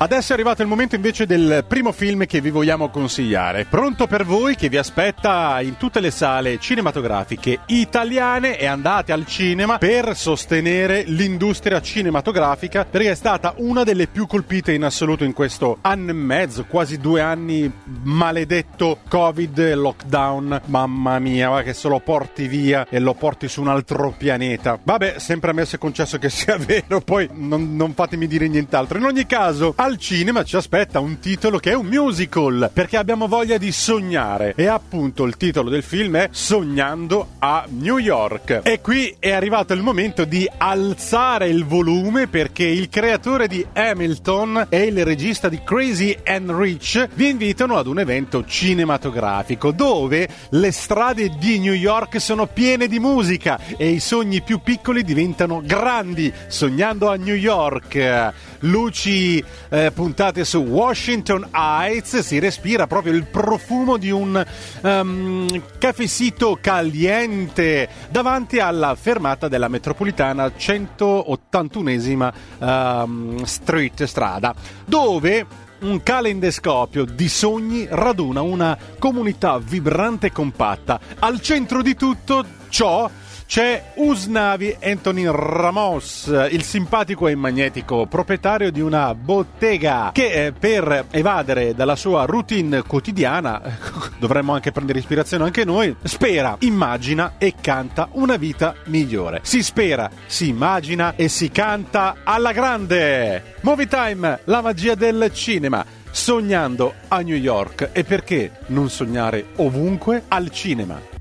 Adesso 0.01 0.31
è 0.31 0.35
arrivato 0.35 0.61
il 0.61 0.69
momento 0.69 0.95
invece 0.95 1.25
del 1.25 1.65
primo 1.67 1.91
film 1.91 2.25
che 2.25 2.39
vi 2.39 2.51
vogliamo 2.51 2.87
consigliare. 2.87 3.65
Pronto 3.65 4.07
per 4.07 4.23
voi 4.23 4.55
che 4.55 4.69
vi 4.69 4.77
aspetta 4.77 5.59
in 5.59 5.75
tutte 5.75 5.99
le 5.99 6.09
sale 6.09 6.57
cinematografiche 6.57 7.59
italiane 7.65 8.57
e 8.57 8.65
andate 8.65 9.11
al 9.11 9.25
cinema 9.25 9.77
per 9.77 10.15
sostenere 10.15 11.03
l'industria 11.05 11.81
cinematografica 11.81 12.85
perché 12.85 13.11
è 13.11 13.15
stata 13.15 13.55
una 13.57 13.83
delle 13.83 14.07
più 14.07 14.25
colpite 14.25 14.71
in 14.71 14.85
assoluto 14.85 15.25
in 15.25 15.33
questo 15.33 15.79
anno 15.81 16.11
e 16.11 16.13
mezzo, 16.13 16.63
quasi 16.63 16.97
due 16.97 17.19
anni 17.19 17.69
maledetto 18.03 18.99
Covid, 19.05 19.73
lockdown. 19.73 20.61
Mamma 20.67 21.19
mia, 21.19 21.49
va 21.49 21.61
che 21.61 21.73
se 21.73 21.89
lo 21.89 21.99
porti 21.99 22.47
via 22.47 22.87
e 22.89 22.99
lo 22.99 23.15
porti 23.15 23.49
su 23.49 23.59
un 23.59 23.67
altro 23.67 24.15
pianeta. 24.17 24.79
Vabbè, 24.81 25.15
sempre 25.17 25.49
ammesso 25.49 25.75
e 25.75 25.79
concesso 25.79 26.17
che 26.17 26.29
sia 26.29 26.55
vero, 26.65 27.01
poi 27.01 27.27
non, 27.33 27.75
non 27.75 27.93
fatemi 27.93 28.27
dire 28.27 28.47
nient'altro. 28.47 28.97
In 28.97 29.03
ogni 29.03 29.25
caso, 29.25 29.73
al 29.75 29.88
cinema 29.97 30.43
ci 30.43 30.55
aspetta 30.55 30.99
un 30.99 31.19
titolo 31.19 31.57
che 31.57 31.71
è 31.71 31.75
un 31.75 31.87
musical, 31.87 32.69
perché 32.71 32.97
abbiamo 32.97 33.27
voglia 33.27 33.57
di 33.57 33.71
sognare. 33.71 34.53
E 34.55 34.67
appunto 34.67 35.23
il 35.25 35.37
titolo 35.37 35.69
del 35.69 35.83
film 35.83 36.17
è 36.17 36.29
Sognando 36.31 37.29
a 37.39 37.65
New 37.69 37.97
York. 37.97 38.61
E 38.63 38.81
qui 38.81 39.15
è 39.17 39.31
arrivato 39.31 39.73
il 39.73 39.81
momento 39.81 40.25
di 40.25 40.47
alzare 40.57 41.47
il 41.47 41.65
volume 41.65 42.27
perché 42.27 42.65
il 42.65 42.89
creatore 42.89 43.47
di 43.47 43.65
Hamilton 43.73 44.67
e 44.69 44.83
il 44.83 45.03
regista 45.03 45.49
di 45.49 45.61
Crazy 45.63 46.15
and 46.23 46.51
Rich 46.51 47.07
vi 47.13 47.29
invitano 47.29 47.77
ad 47.77 47.87
un 47.87 47.99
evento 47.99 48.45
cinematografico 48.45 49.71
dove 49.71 50.27
le 50.49 50.71
strade 50.71 51.29
di 51.39 51.59
New 51.59 51.73
York 51.73 52.19
sono 52.19 52.47
piene 52.47 52.87
di 52.87 52.99
musica 52.99 53.59
e 53.77 53.89
i 53.89 53.99
sogni 53.99 54.41
più 54.41 54.59
piccoli 54.61 55.03
diventano 55.03 55.61
grandi. 55.63 56.31
Sognando 56.47 57.09
a 57.09 57.15
New 57.15 57.35
York, 57.35 58.33
luci 58.59 59.37
eh, 59.69 59.78
puntate 59.93 60.45
su 60.45 60.59
Washington 60.59 61.47
Heights, 61.51 62.19
si 62.19 62.39
respira 62.39 62.87
proprio 62.87 63.13
il 63.13 63.25
profumo 63.25 63.97
di 63.97 64.11
un 64.11 64.45
um, 64.81 65.47
cafecito 65.77 66.57
caliente 66.61 67.87
davanti 68.09 68.59
alla 68.59 68.95
fermata 68.95 69.47
della 69.47 69.67
metropolitana 69.67 70.47
181esima 70.47 72.33
um, 72.59 73.43
street 73.43 74.03
strada, 74.03 74.53
dove 74.85 75.45
un 75.79 76.03
calendescopio 76.03 77.05
di 77.05 77.29
sogni 77.29 77.87
raduna 77.89 78.41
una 78.41 78.77
comunità 78.97 79.59
vibrante 79.59 80.27
e 80.27 80.31
compatta. 80.31 80.99
Al 81.19 81.39
centro 81.41 81.81
di 81.81 81.95
tutto 81.95 82.43
ciò 82.69 83.09
c'è 83.49 83.93
Usnavi 83.95 84.77
Antonin 84.79 85.31
Ramos, 85.31 86.31
il 86.51 86.61
simpatico 86.61 87.27
e 87.27 87.33
magnetico 87.33 88.05
proprietario 88.05 88.71
di 88.71 88.79
una 88.79 89.15
bottega 89.15 90.11
che 90.13 90.45
eh, 90.45 90.51
per 90.51 91.07
evadere 91.09 91.73
dalla 91.73 91.95
sua 91.95 92.25
routine 92.25 92.83
quotidiana, 92.83 93.59
dovremmo 94.19 94.53
anche 94.53 94.71
prendere 94.71 94.99
ispirazione 94.99 95.45
anche 95.45 95.65
noi, 95.65 95.95
spera, 96.03 96.57
immagina 96.59 97.33
e 97.39 97.55
canta 97.59 98.09
una 98.11 98.35
vita 98.35 98.75
migliore. 98.83 99.39
Si 99.41 99.63
spera, 99.63 100.11
si 100.27 100.49
immagina 100.49 101.15
e 101.15 101.27
si 101.27 101.49
canta 101.49 102.17
alla 102.23 102.51
grande. 102.51 103.55
Movie 103.61 103.87
Time, 103.87 104.41
la 104.43 104.61
magia 104.61 104.93
del 104.93 105.31
cinema 105.33 105.83
sognando 106.11 106.93
a 107.07 107.19
New 107.21 107.35
York 107.35 107.89
e 107.93 108.03
perché 108.03 108.59
non 108.67 108.91
sognare 108.91 109.47
ovunque 109.55 110.25
al 110.27 110.51
cinema. 110.51 111.17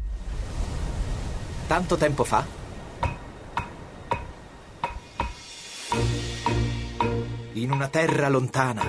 Tanto 1.69 1.97
tempo 1.97 2.25
fa? 2.25 2.47
In 7.53 7.71
una 7.71 7.89
terra 7.89 8.31
lontana, 8.31 8.87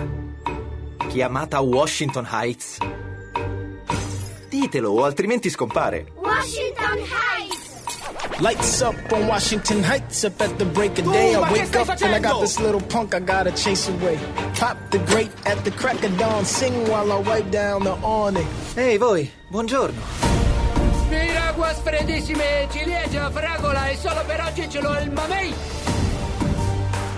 chiamata 1.10 1.60
Washington 1.60 2.26
Heights. 2.32 2.78
Ditelo, 4.48 4.92
o 4.92 5.04
altrimenti 5.04 5.50
scompare. 5.50 6.14
Washington 6.16 7.00
Heights! 7.00 8.40
Lights 8.40 8.80
up 8.80 9.12
on 9.12 9.28
Washington 9.28 9.84
Heights 9.84 10.24
up 10.24 10.40
at 10.40 10.56
the 10.56 10.66
break 10.66 10.98
of 11.00 11.12
day. 11.12 11.36
I 11.36 11.52
wake 11.52 11.76
up 11.76 11.90
and 11.90 12.16
I 12.16 12.20
got 12.22 12.40
this 12.40 12.60
little 12.60 12.82
punk 12.88 13.14
I 13.14 13.20
gotta 13.20 13.52
chase 13.52 13.90
away. 13.90 14.18
Pop 14.58 14.78
the 14.90 15.00
grate 15.00 15.34
at 15.46 15.66
the 15.66 15.72
crack 15.72 16.02
of 16.06 16.18
dawn, 16.18 16.46
sing 16.46 16.88
while 16.88 17.12
I 17.12 17.20
wipe 17.20 17.52
down 17.52 17.84
the 17.84 17.98
awning. 18.02 18.48
Ehi 18.78 18.98
voi, 18.98 19.30
buongiorno. 19.50 20.49
Miraguas 21.10 21.80
freddissime, 21.82 22.68
ciliegia, 22.72 23.30
fragola 23.32 23.88
e 23.88 23.98
solo 23.98 24.24
per 24.26 24.44
oggi 24.48 24.70
ce 24.70 24.80
l'ho 24.80 24.98
il 25.00 25.12
mamei. 25.12 25.54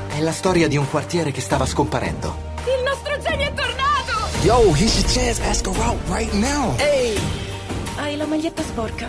È 0.07 0.19
la 0.21 0.31
storia 0.31 0.67
di 0.67 0.77
un 0.77 0.89
quartiere 0.89 1.31
che 1.31 1.41
stava 1.41 1.65
scomparendo. 1.65 2.49
Il 2.65 2.83
nostro 2.83 3.19
genio 3.19 3.47
è 3.47 3.53
tornato! 3.53 4.37
Yo, 4.43 4.73
here's 4.73 4.97
your 4.97 5.11
chance. 5.11 5.41
Ask 5.41 5.67
her 5.67 5.77
out 5.83 5.99
right 6.07 6.31
now. 6.33 6.73
Ehi! 6.77 7.19
Hai 7.97 8.15
la 8.15 8.25
maglietta 8.25 8.63
sporca. 8.63 9.07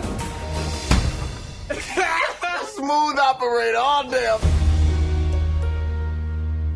Smooth 2.75 3.17
operator, 3.17 3.75
all 3.75 4.09
damn. 4.09 4.39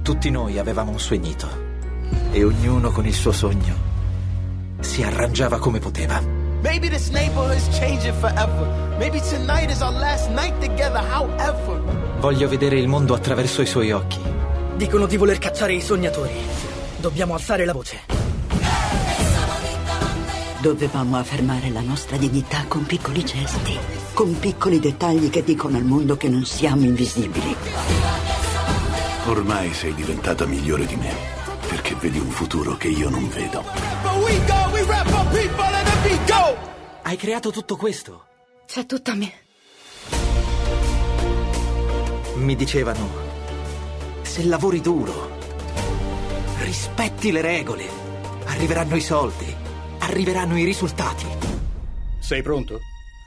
Tutti 0.01 0.29
noi 0.29 0.57
avevamo 0.57 0.91
un 0.91 0.99
suegnito 0.99 1.47
e 2.31 2.43
ognuno 2.43 2.91
con 2.91 3.05
il 3.05 3.13
suo 3.13 3.33
sogno 3.33 3.87
si 4.79 5.03
arrangiava 5.03 5.59
come 5.59 5.79
poteva. 5.79 6.46
Maybe 6.63 6.89
this 6.89 7.09
neighborhood's 7.11 7.67
changing 7.77 8.13
forever. 8.13 8.95
Maybe 8.97 9.19
tonight 9.19 9.69
is 9.69 9.81
our 9.81 9.91
last 9.91 10.29
night 10.31 10.59
together, 10.59 10.99
however. 10.99 11.79
Voglio 12.19 12.47
vedere 12.47 12.79
il 12.79 12.87
mondo 12.87 13.13
attraverso 13.13 13.61
i 13.61 13.67
suoi 13.67 13.91
occhi. 13.91 14.19
Dicono 14.75 15.05
di 15.05 15.17
voler 15.17 15.37
cacciare 15.37 15.73
i 15.73 15.81
sognatori. 15.81 16.33
Dobbiamo 16.97 17.35
alzare 17.35 17.63
la 17.63 17.73
voce. 17.73 18.01
Dovevamo 20.59 21.17
affermare 21.17 21.69
la 21.69 21.81
nostra 21.81 22.17
dignità 22.17 22.65
con 22.67 22.85
piccoli 22.85 23.23
gesti, 23.23 23.77
con 24.13 24.37
piccoli 24.39 24.79
dettagli 24.79 25.29
che 25.29 25.43
dicono 25.43 25.77
al 25.77 25.83
mondo 25.83 26.17
che 26.17 26.27
non 26.27 26.43
siamo 26.43 26.83
invisibili. 26.85 27.55
Ormai 29.27 29.71
sei 29.73 29.93
diventata 29.93 30.47
migliore 30.47 30.87
di 30.87 30.95
me, 30.95 31.13
perché 31.67 31.95
vedi 31.99 32.17
un 32.17 32.29
futuro 32.29 32.75
che 32.77 32.87
io 32.87 33.09
non 33.09 33.29
vedo. 33.29 33.63
Hai 37.03 37.15
creato 37.15 37.51
tutto 37.51 37.77
questo? 37.77 38.25
C'è 38.67 38.85
tutto 38.85 39.11
a 39.11 39.13
me. 39.13 39.33
Mi 42.35 42.53
dicevano, 42.55 43.09
se 44.23 44.43
lavori 44.43 44.81
duro, 44.81 45.37
rispetti 46.59 47.31
le 47.31 47.39
regole, 47.39 47.87
arriveranno 48.45 48.97
i 48.97 49.01
soldi, 49.01 49.55
arriveranno 49.99 50.57
i 50.57 50.65
risultati. 50.65 51.25
Sei 52.19 52.41
pronto? 52.41 52.81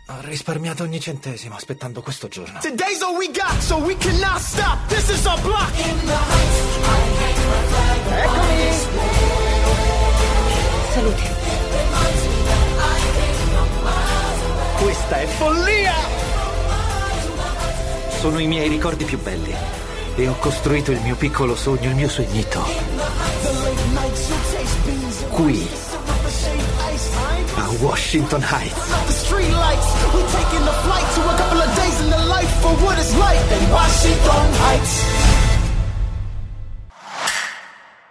Ho 0.08 0.20
risparmiato 0.20 0.82
ogni 0.82 1.00
centesimo 1.00 1.54
aspettando 1.54 2.02
questo 2.02 2.28
giorno. 2.28 2.58
Today's 2.60 3.00
all 3.00 3.16
we 3.16 3.30
got, 3.30 3.58
so 3.60 3.76
we 3.78 3.96
cannot 3.96 4.40
stop. 4.40 4.86
This 4.88 5.08
is 5.08 5.24
our 5.24 5.40
block. 5.40 5.74
Eccomi. 8.10 8.72
Salute. 10.92 12.39
Questa 14.80 15.20
è 15.20 15.26
follia! 15.26 15.92
Sono 18.18 18.38
i 18.38 18.46
miei 18.46 18.66
ricordi 18.66 19.04
più 19.04 19.20
belli. 19.20 19.54
E 20.16 20.26
ho 20.26 20.34
costruito 20.38 20.90
il 20.90 21.00
mio 21.02 21.16
piccolo 21.16 21.54
sogno, 21.54 21.90
il 21.90 21.94
mio 21.94 22.08
sognito. 22.08 22.64
Qui, 25.28 25.68
a 27.56 27.68
Washington 27.80 28.42
Heights. 28.42 28.88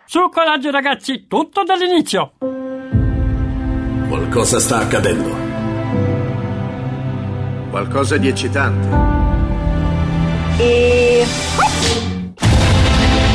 Su 0.06 0.30
coraggio 0.32 0.70
ragazzi, 0.70 1.26
tutto 1.28 1.64
dall'inizio. 1.64 2.34
Qualcosa 4.08 4.60
sta 4.60 4.78
accadendo. 4.78 5.49
Qualcosa 7.70 8.18
di 8.18 8.28
eccitante. 8.28 8.88
E... 10.58 11.26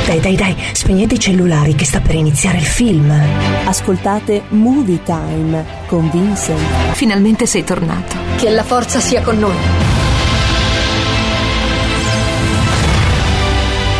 Dai, 0.06 0.20
dai, 0.20 0.36
dai, 0.36 0.56
spegnete 0.72 1.14
i 1.14 1.18
cellulari 1.18 1.74
che 1.74 1.84
sta 1.84 2.00
per 2.00 2.16
iniziare 2.16 2.58
il 2.58 2.64
film. 2.64 3.10
Ascoltate 3.64 4.42
Movie 4.48 5.02
Time 5.04 5.64
con 5.86 6.10
Vincent. 6.10 6.92
Finalmente 6.92 7.46
sei 7.46 7.62
tornato. 7.62 8.16
Che 8.36 8.50
la 8.50 8.64
forza 8.64 8.98
sia 8.98 9.22
con 9.22 9.38
noi. 9.38 9.56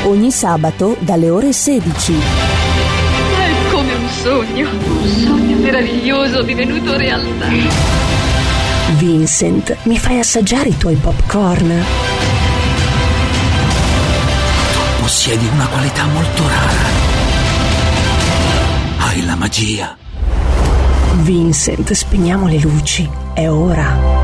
Ogni 0.05 0.31
sabato 0.31 0.97
dalle 0.99 1.31
ore 1.31 1.53
16. 1.53 2.13
È 2.13 3.71
come 3.71 3.95
un 3.95 4.09
sogno, 4.09 4.69
un 4.69 5.07
sogno 5.07 5.57
meraviglioso 5.59 6.43
divenuto 6.43 6.97
realtà. 6.97 8.14
Vincent, 8.93 9.77
mi 9.85 9.99
fai 9.99 10.19
assaggiare 10.21 10.69
i 10.69 10.77
tuoi 10.77 10.95
popcorn? 10.95 11.85
Possiedi 15.01 15.49
una 15.53 15.67
qualità 15.67 16.07
molto 16.07 16.43
rara. 16.47 17.13
Hai 18.99 19.25
la 19.25 19.35
magia. 19.35 19.97
Vincent, 21.23 21.93
spegniamo 21.93 22.47
le 22.47 22.59
luci. 22.59 23.09
È 23.33 23.49
ora. 23.49 24.24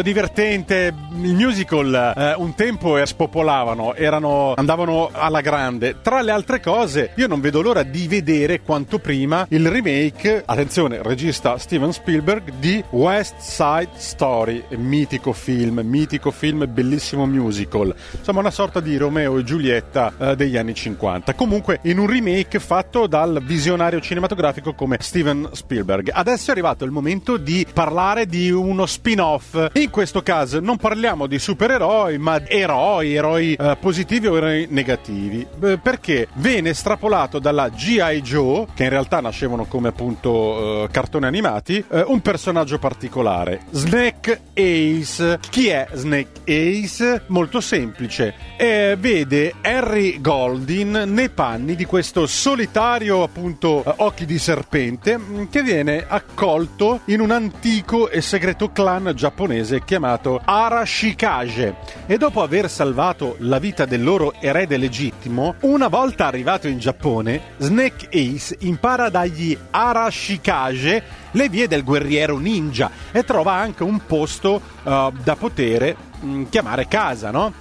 Bello, 0.00 0.02
divertente. 0.02 0.94
Il 1.22 1.34
musical 1.34 2.14
eh, 2.16 2.34
un 2.38 2.54
tempo 2.54 3.04
spopolavano, 3.04 3.94
erano, 3.94 4.54
andavano 4.56 5.10
alla 5.12 5.40
grande. 5.40 6.00
Tra 6.00 6.22
le 6.22 6.30
altre 6.30 6.60
cose, 6.60 7.12
io 7.16 7.26
non 7.26 7.40
vedo 7.40 7.60
l'ora 7.60 7.82
di 7.82 8.06
vedere 8.08 8.62
quanto 8.62 8.98
prima 8.98 9.46
il 9.50 9.68
remake, 9.68 10.42
attenzione, 10.44 11.02
regista 11.02 11.58
Steven 11.58 11.92
Spielberg, 11.92 12.52
di 12.58 12.82
West 12.90 13.38
Side 13.38 13.90
Story, 13.96 14.64
mitico 14.76 15.32
film, 15.32 15.80
mitico 15.84 16.30
film, 16.30 16.66
bellissimo 16.68 17.26
musical. 17.26 17.94
Insomma, 18.16 18.40
una 18.40 18.50
sorta 18.50 18.80
di 18.80 18.96
Romeo 18.96 19.38
e 19.38 19.44
Giulietta 19.44 20.12
eh, 20.18 20.36
degli 20.36 20.56
anni 20.56 20.74
50. 20.74 21.34
Comunque, 21.34 21.80
in 21.82 21.98
un 21.98 22.06
remake 22.06 22.58
fatto 22.60 23.06
dal 23.06 23.42
visionario 23.42 24.00
cinematografico 24.00 24.72
come 24.72 24.96
Steven 25.00 25.50
Spielberg. 25.52 26.10
Adesso 26.12 26.48
è 26.48 26.52
arrivato 26.52 26.84
il 26.84 26.90
momento 26.90 27.36
di 27.36 27.66
parlare 27.70 28.26
di 28.26 28.50
uno 28.50 28.86
spin-off. 28.86 29.68
In 29.74 29.89
questo 29.90 30.22
caso 30.22 30.60
non 30.60 30.76
parliamo 30.76 31.26
di 31.26 31.38
supereroi, 31.38 32.18
ma 32.18 32.40
eroi, 32.46 33.14
eroi 33.14 33.54
eh, 33.54 33.76
positivi 33.80 34.26
o 34.26 34.36
eroi 34.36 34.66
negativi. 34.70 35.46
Beh, 35.56 35.78
perché 35.78 36.28
viene 36.34 36.70
estrapolato 36.70 37.38
dalla 37.38 37.68
G.I. 37.68 38.20
Joe, 38.22 38.66
che 38.74 38.84
in 38.84 38.90
realtà 38.90 39.20
nascevano 39.20 39.64
come 39.66 39.88
appunto 39.88 40.84
eh, 40.84 40.88
cartoni 40.90 41.26
animati, 41.26 41.84
eh, 41.90 42.04
un 42.06 42.20
personaggio 42.20 42.78
particolare, 42.78 43.62
Snake 43.70 44.40
Ace. 44.54 45.38
Chi 45.50 45.68
è 45.68 45.86
Snake 45.92 46.40
Ace? 46.44 47.24
Molto 47.26 47.60
semplice. 47.60 48.34
Eh, 48.56 48.96
vede 48.98 49.54
Harry 49.62 50.20
Goldin 50.20 51.04
nei 51.06 51.28
panni 51.30 51.74
di 51.74 51.84
questo 51.84 52.26
solitario 52.26 53.22
appunto 53.22 53.82
eh, 53.84 53.94
occhi 53.98 54.26
di 54.26 54.38
serpente 54.38 55.16
mh, 55.16 55.48
che 55.50 55.62
viene 55.62 56.04
accolto 56.06 57.00
in 57.06 57.20
un 57.20 57.30
antico 57.30 58.08
e 58.08 58.20
segreto 58.20 58.70
clan 58.70 59.12
giapponese 59.14 59.69
chiamato 59.78 60.40
Arashikage 60.44 61.74
e 62.06 62.18
dopo 62.18 62.42
aver 62.42 62.68
salvato 62.68 63.36
la 63.38 63.58
vita 63.58 63.84
del 63.84 64.02
loro 64.02 64.34
erede 64.40 64.76
legittimo 64.76 65.54
una 65.60 65.88
volta 65.88 66.26
arrivato 66.26 66.66
in 66.66 66.78
Giappone 66.78 67.40
Snake 67.58 68.08
Ace 68.12 68.56
impara 68.60 69.08
dagli 69.08 69.56
Arashikage 69.70 71.02
le 71.30 71.48
vie 71.48 71.68
del 71.68 71.84
guerriero 71.84 72.38
ninja 72.38 72.90
e 73.12 73.22
trova 73.24 73.52
anche 73.52 73.84
un 73.84 74.04
posto 74.04 74.60
eh, 74.82 75.12
da 75.22 75.36
poter 75.36 75.94
mh, 76.20 76.44
chiamare 76.48 76.88
casa 76.88 77.30
no? 77.30 77.52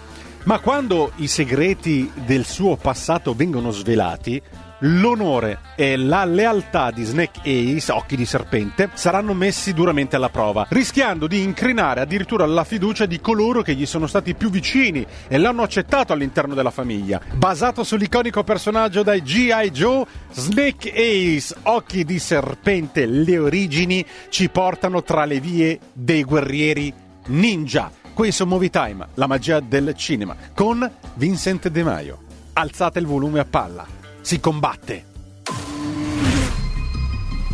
Ma 0.43 0.59
quando 0.59 1.11
i 1.17 1.27
segreti 1.27 2.11
del 2.25 2.45
suo 2.45 2.75
passato 2.77 3.33
vengono 3.33 3.71
svelati, 3.71 4.41
l'onore 4.79 5.59
e 5.75 5.97
la 5.97 6.25
lealtà 6.25 6.91
di 6.91 7.03
Snake 7.03 7.39
Ace, 7.41 7.91
occhi 7.91 8.15
di 8.15 8.25
serpente, 8.25 8.89
saranno 8.93 9.33
messi 9.33 9.73
duramente 9.73 10.15
alla 10.15 10.29
prova, 10.29 10.65
rischiando 10.69 11.27
di 11.27 11.41
incrinare 11.41 12.01
addirittura 12.01 12.45
la 12.45 12.63
fiducia 12.63 13.05
di 13.05 13.19
coloro 13.19 13.61
che 13.61 13.75
gli 13.75 13.85
sono 13.85 14.07
stati 14.07 14.35
più 14.35 14.49
vicini 14.49 15.05
e 15.27 15.37
l'hanno 15.37 15.63
accettato 15.63 16.13
all'interno 16.13 16.53
della 16.53 16.71
famiglia. 16.71 17.21
Basato 17.33 17.83
sull'iconico 17.83 18.43
personaggio 18.43 19.03
dai 19.03 19.21
G.I. 19.21 19.71
Joe, 19.71 20.05
Snake 20.31 20.91
Ace, 20.91 21.55
occhi 21.63 22.05
di 22.05 22.19
serpente, 22.19 23.05
le 23.05 23.37
origini 23.37 24.05
ci 24.29 24.49
portano 24.49 25.03
tra 25.03 25.25
le 25.25 25.39
vie 25.39 25.79
dei 25.93 26.23
guerrieri 26.23 26.93
ninja. 27.27 27.91
Qui 28.13 28.31
su 28.31 28.45
Movie 28.45 28.69
Time, 28.69 29.07
la 29.13 29.27
magia 29.27 29.59
del 29.61 29.93
cinema, 29.95 30.35
con 30.53 30.89
Vincent 31.13 31.69
De 31.69 31.83
Maio. 31.83 32.19
Alzate 32.53 32.99
il 32.99 33.05
volume 33.05 33.39
a 33.39 33.45
palla. 33.45 33.98
Si 34.29 34.39
combatte. 34.39 35.05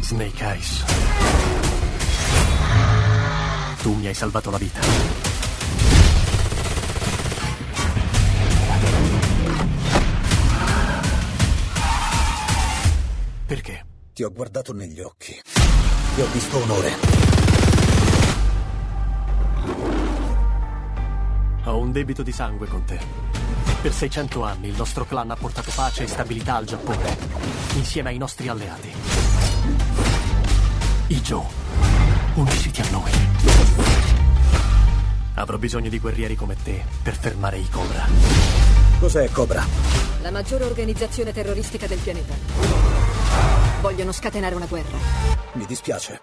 Snake 0.01 0.43
Eyes. 0.43 0.83
Tu 3.81 3.93
mi 3.93 4.07
hai 4.07 4.13
salvato 4.13 4.49
la 4.49 4.57
vita. 4.57 4.81
Perché? 13.45 13.85
Ti 14.11 14.23
ho 14.23 14.31
guardato 14.33 14.73
negli 14.73 14.99
occhi. 14.99 15.31
Ti 15.31 16.21
ho 16.21 16.27
visto 16.33 16.57
onore. 16.57 16.91
Ho 21.63 21.77
un 21.77 21.93
debito 21.93 22.21
di 22.21 22.33
sangue 22.33 22.67
con 22.67 22.83
te. 22.83 23.44
Per 23.85 23.93
600 23.93 24.43
anni 24.43 24.69
il 24.69 24.75
nostro 24.75 25.05
clan 25.05 25.29
ha 25.29 25.35
portato 25.35 25.69
pace 25.75 26.05
e 26.05 26.07
stabilità 26.07 26.55
al 26.55 26.65
Giappone, 26.65 27.17
insieme 27.75 28.09
ai 28.09 28.17
nostri 28.17 28.47
alleati. 28.47 28.91
I 31.09 31.21
Joe, 31.21 31.45
unisciti 32.33 32.81
a 32.81 32.89
noi. 32.89 33.11
Avrò 35.35 35.59
bisogno 35.59 35.89
di 35.89 35.99
guerrieri 35.99 36.35
come 36.35 36.55
te 36.63 36.83
per 37.03 37.15
fermare 37.15 37.59
i 37.59 37.69
Cobra. 37.69 38.07
Cos'è 38.99 39.29
Cobra? 39.29 39.63
La 40.23 40.31
maggiore 40.31 40.63
organizzazione 40.63 41.31
terroristica 41.31 41.85
del 41.85 41.99
pianeta. 41.99 42.33
Vogliono 43.81 44.11
scatenare 44.11 44.55
una 44.55 44.65
guerra. 44.65 44.97
Mi 45.53 45.65
dispiace. 45.67 46.19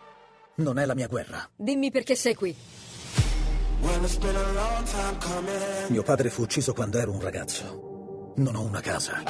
Non 0.57 0.81
è 0.81 0.85
la 0.85 0.97
mia 0.97 1.07
guerra. 1.07 1.49
Dimmi 1.55 1.93
perché 1.93 2.17
sei 2.17 2.35
qui. 2.35 2.57
Mio 5.89 6.03
padre 6.03 6.31
fu 6.31 6.43
ucciso 6.43 6.73
quando 6.73 6.99
ero 6.99 7.13
un 7.13 7.21
ragazzo. 7.21 8.33
Non 8.37 8.55
ho 8.55 8.63
una 8.63 8.81
casa. 8.81 9.23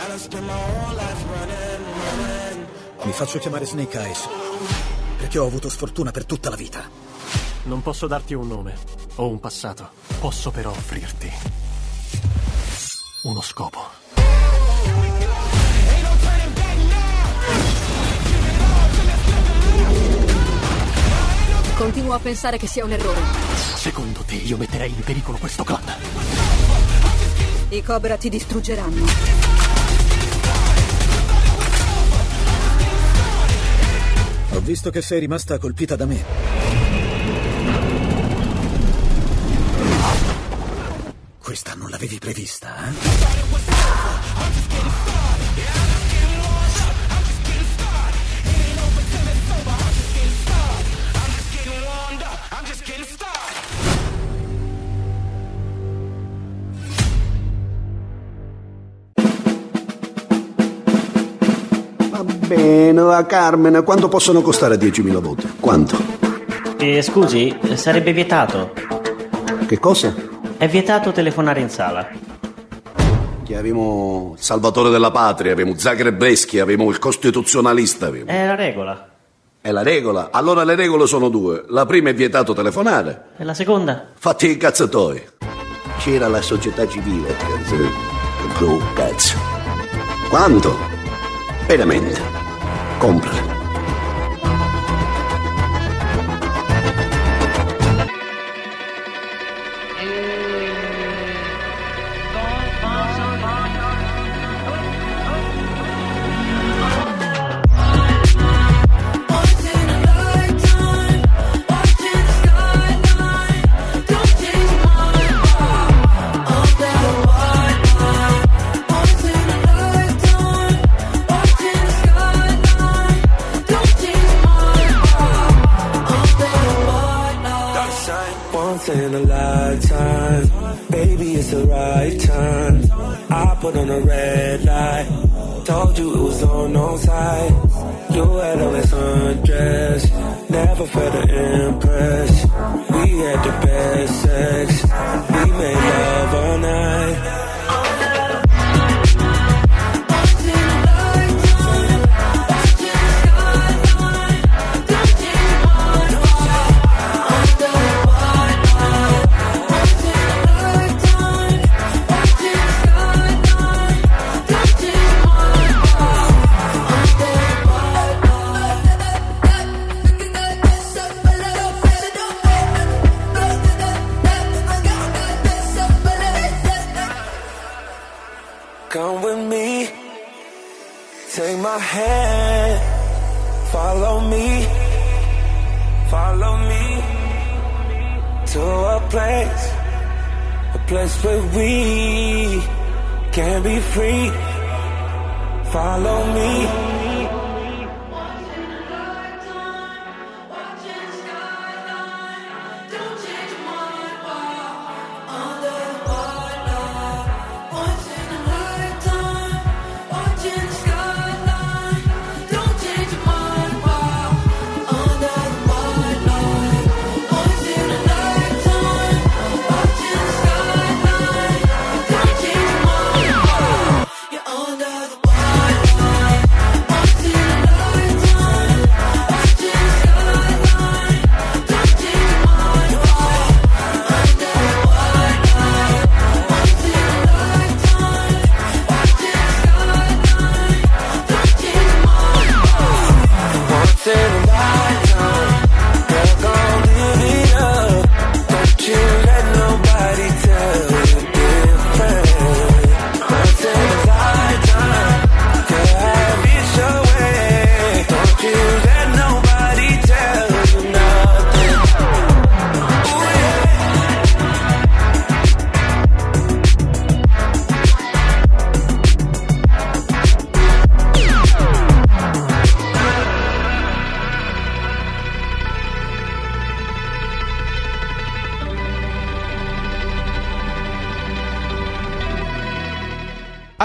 Mi 3.03 3.13
faccio 3.13 3.39
chiamare 3.39 3.65
Snake 3.65 3.99
Eyes 3.99 4.29
perché 5.19 5.39
ho 5.39 5.47
avuto 5.47 5.69
sfortuna 5.69 6.11
per 6.11 6.27
tutta 6.27 6.51
la 6.51 6.57
vita. 6.57 6.89
Non 7.65 7.81
posso 7.81 8.07
darti 8.07 8.35
un 8.35 8.47
nome 8.49 8.77
o 9.17 9.29
un 9.29 9.41
passato. 9.41 9.91
Posso 10.21 10.51
però 10.51 10.71
offrirti 10.71 11.31
uno 13.23 13.41
scopo. 13.41 14.02
Continuo 22.13 22.31
a 22.31 22.35
pensare 22.35 22.59
che 22.59 22.67
sia 22.67 22.85
un 22.85 22.93
errore. 22.93 23.21
Secondo 23.75 24.23
te 24.23 24.35
io 24.35 24.59
metterei 24.59 24.91
in 24.91 25.01
pericolo 25.01 25.39
questo 25.39 25.65
clan? 25.65 25.83
I 27.71 27.83
Cobra 27.83 28.19
ti 28.19 28.29
distruggeranno. 28.29 29.07
Ho 34.51 34.61
visto 34.61 34.91
che 34.91 35.01
sei 35.01 35.21
rimasta 35.21 35.57
colpita 35.57 35.97
da 35.97 36.05
me. 36.05 36.23
Questa 41.39 41.75
non 41.75 41.89
l'avevi 41.89 42.19
prevista, 42.19 42.89
eh? 42.89 44.03
Bene, 62.55 63.01
la 63.01 63.25
Carmen, 63.25 63.83
quanto 63.83 64.09
possono 64.09 64.43
costare 64.43 64.77
10.000 64.77 65.21
voti? 65.21 65.51
Quanto? 65.59 65.97
Eh, 66.77 67.01
scusi, 67.01 67.57
sarebbe 67.75 68.13
vietato. 68.13 68.73
Che 69.67 69.79
cosa? 69.79 70.15
È 70.59 70.69
vietato 70.69 71.13
telefonare 71.13 71.61
in 71.61 71.71
sala. 71.71 72.09
Che 73.43 73.57
avevamo 73.57 74.35
il 74.37 74.43
salvatore 74.43 74.91
della 74.91 75.11
patria, 75.11 75.53
avevamo 75.53 75.79
Zagrebeschi, 75.79 76.61
avevamo 76.61 76.91
il 76.91 76.99
costituzionalista. 76.99 78.09
Avevamo. 78.09 78.31
È 78.31 78.47
la 78.47 78.55
regola. 78.55 79.09
È 79.61 79.71
la 79.71 79.83
regola? 79.83 80.29
Allora 80.31 80.63
le 80.65 80.75
regole 80.75 81.07
sono 81.07 81.31
due. 81.31 81.65
La 81.69 81.87
prima 81.87 82.11
è 82.11 82.15
vietato 82.15 82.53
telefonare. 82.53 83.29
E 83.39 83.45
la 83.45 83.55
seconda? 83.55 84.09
Fatti 84.15 84.51
i 84.51 84.57
cazzatoi. 84.59 85.23
C'era 85.99 86.29
la 86.29 86.43
società 86.43 86.87
civile. 86.87 87.35
Bro, 88.59 88.79
cazzo. 88.95 89.39
Quanto? 90.29 90.77
Veramente. 91.67 92.42
compra. 93.03 93.62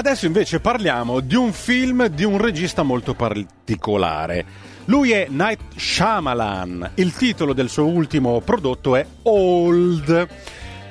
Adesso 0.08 0.26
invece 0.26 0.62
parliamo 0.62 1.20
di 1.20 1.36
un 1.36 1.51
film 1.51 2.08
di 2.08 2.24
un 2.24 2.38
regista 2.38 2.82
molto 2.82 3.14
particolare. 3.14 4.45
Lui 4.86 5.12
è 5.12 5.28
Night 5.30 5.60
Shyamalan. 5.76 6.91
Il 6.95 7.12
titolo 7.14 7.51
del 7.51 7.68
suo 7.68 7.88
ultimo 7.88 8.39
prodotto 8.39 8.95
è 8.95 9.05
Old. 9.24 10.28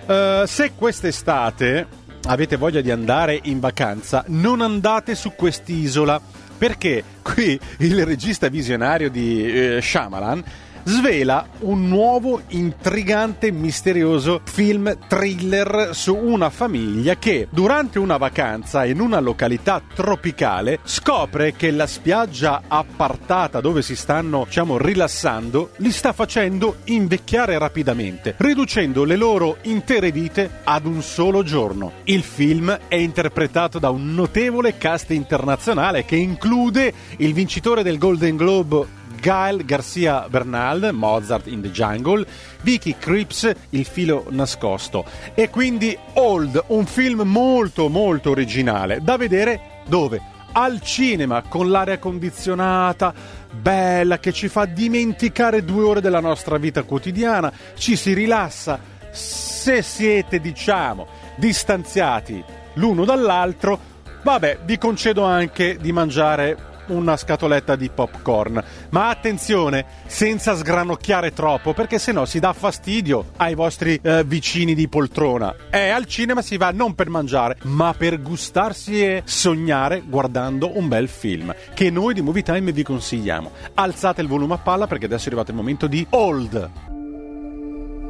Eh, 0.06 0.44
se 0.46 0.72
quest'estate 0.74 1.86
avete 2.24 2.56
voglia 2.56 2.82
di 2.82 2.90
andare 2.90 3.40
in 3.44 3.58
vacanza, 3.58 4.22
non 4.26 4.60
andate 4.60 5.14
su 5.14 5.32
quest'isola 5.34 6.20
perché 6.58 7.02
qui 7.22 7.58
il 7.78 8.04
regista 8.04 8.48
visionario 8.48 9.08
di 9.08 9.50
eh, 9.50 9.80
Shyamalan 9.80 10.44
svela 10.88 11.48
un 11.60 11.88
nuovo, 11.88 12.42
intrigante, 12.48 13.50
misterioso 13.50 14.40
film 14.44 14.96
thriller 15.08 15.90
su 15.92 16.14
una 16.14 16.48
famiglia 16.48 17.16
che 17.16 17.48
durante 17.50 17.98
una 17.98 18.16
vacanza 18.16 18.84
in 18.84 19.00
una 19.00 19.18
località 19.18 19.82
tropicale 19.94 20.78
scopre 20.84 21.54
che 21.54 21.72
la 21.72 21.88
spiaggia 21.88 22.62
appartata 22.68 23.60
dove 23.60 23.82
si 23.82 23.96
stanno, 23.96 24.44
diciamo, 24.44 24.78
rilassando 24.78 25.70
li 25.78 25.90
sta 25.90 26.12
facendo 26.12 26.76
invecchiare 26.84 27.58
rapidamente, 27.58 28.34
riducendo 28.38 29.02
le 29.02 29.16
loro 29.16 29.58
intere 29.62 30.12
vite 30.12 30.60
ad 30.62 30.86
un 30.86 31.02
solo 31.02 31.42
giorno. 31.42 31.92
Il 32.04 32.22
film 32.22 32.78
è 32.86 32.94
interpretato 32.94 33.80
da 33.80 33.90
un 33.90 34.14
notevole 34.14 34.78
cast 34.78 35.10
internazionale 35.10 36.04
che 36.04 36.16
include 36.16 36.92
il 37.16 37.34
vincitore 37.34 37.82
del 37.82 37.98
Golden 37.98 38.36
Globe 38.36 38.95
Gael 39.26 39.64
Garcia 39.64 40.28
Bernal, 40.28 40.90
Mozart 40.92 41.48
in 41.48 41.60
the 41.60 41.72
Jungle, 41.72 42.24
Vicky 42.60 42.94
Cripps, 42.96 43.52
Il 43.70 43.84
filo 43.84 44.26
nascosto. 44.28 45.04
E 45.34 45.50
quindi 45.50 45.98
Old, 46.12 46.62
un 46.68 46.86
film 46.86 47.22
molto 47.22 47.88
molto 47.88 48.30
originale, 48.30 49.00
da 49.02 49.16
vedere 49.16 49.82
dove? 49.88 50.22
Al 50.52 50.80
cinema, 50.80 51.42
con 51.42 51.70
l'aria 51.70 51.98
condizionata, 51.98 53.12
bella, 53.50 54.20
che 54.20 54.30
ci 54.30 54.46
fa 54.46 54.64
dimenticare 54.64 55.64
due 55.64 55.82
ore 55.82 56.00
della 56.00 56.20
nostra 56.20 56.56
vita 56.56 56.84
quotidiana, 56.84 57.52
ci 57.74 57.96
si 57.96 58.12
rilassa. 58.12 58.78
Se 59.10 59.82
siete, 59.82 60.38
diciamo, 60.38 61.08
distanziati 61.34 62.44
l'uno 62.74 63.04
dall'altro, 63.04 63.76
vabbè, 64.22 64.60
vi 64.64 64.78
concedo 64.78 65.24
anche 65.24 65.78
di 65.80 65.90
mangiare 65.90 66.74
una 66.88 67.16
scatoletta 67.16 67.76
di 67.76 67.90
popcorn. 67.90 68.62
Ma 68.90 69.08
attenzione, 69.08 69.84
senza 70.06 70.54
sgranocchiare 70.54 71.32
troppo, 71.32 71.72
perché 71.72 71.98
sennò 71.98 72.24
si 72.24 72.38
dà 72.38 72.52
fastidio 72.52 73.32
ai 73.36 73.54
vostri 73.54 73.98
eh, 74.02 74.24
vicini 74.24 74.74
di 74.74 74.88
poltrona. 74.88 75.54
E 75.70 75.90
al 75.90 76.06
cinema 76.06 76.42
si 76.42 76.56
va 76.56 76.70
non 76.70 76.94
per 76.94 77.08
mangiare, 77.08 77.56
ma 77.62 77.94
per 77.96 78.20
gustarsi 78.20 79.02
e 79.02 79.22
sognare 79.24 80.02
guardando 80.06 80.76
un 80.76 80.88
bel 80.88 81.08
film, 81.08 81.54
che 81.74 81.90
noi 81.90 82.14
di 82.14 82.22
Movie 82.22 82.42
Time 82.42 82.72
vi 82.72 82.82
consigliamo. 82.82 83.50
Alzate 83.74 84.20
il 84.22 84.28
volume 84.28 84.54
a 84.54 84.58
palla 84.58 84.86
perché 84.86 85.06
adesso 85.06 85.24
è 85.24 85.26
arrivato 85.28 85.50
il 85.50 85.56
momento 85.56 85.86
di 85.86 86.06
Old. 86.10 86.70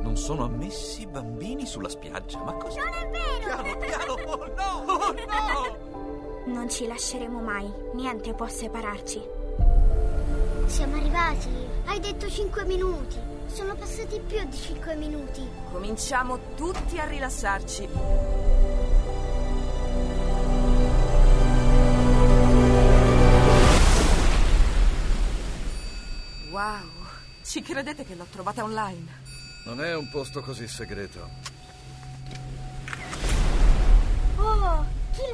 Non 0.02 0.16
sono 0.16 0.44
ammessi 0.44 1.06
bambini 1.06 1.66
sulla 1.66 1.88
spiaggia. 1.88 2.42
Ma 2.42 2.52
cosa? 2.52 2.80
Non 2.80 2.94
è 2.94 3.10
vero! 3.10 3.62
Piano, 3.62 3.76
piano! 3.76 4.12
Oh 4.24 4.46
no! 4.56 4.92
Oh 4.92 5.12
no! 5.12 5.94
Non 6.46 6.70
ci 6.70 6.86
lasceremo 6.86 7.40
mai. 7.40 7.68
Niente 7.94 8.32
può 8.32 8.46
separarci. 8.46 9.20
Siamo 10.66 10.94
arrivati. 10.94 11.48
Hai 11.86 11.98
detto 11.98 12.30
5 12.30 12.64
minuti. 12.64 13.16
Sono 13.46 13.74
passati 13.74 14.20
più 14.20 14.44
di 14.44 14.56
5 14.56 14.94
minuti. 14.94 15.42
Cominciamo 15.72 16.54
tutti 16.54 16.98
a 16.98 17.04
rilassarci. 17.04 17.88
Wow, 26.50 26.88
ci 27.42 27.60
credete 27.60 28.04
che 28.04 28.14
l'ho 28.14 28.26
trovata 28.30 28.62
online? 28.62 29.24
Non 29.64 29.82
è 29.82 29.96
un 29.96 30.08
posto 30.10 30.40
così 30.42 30.68
segreto. 30.68 31.28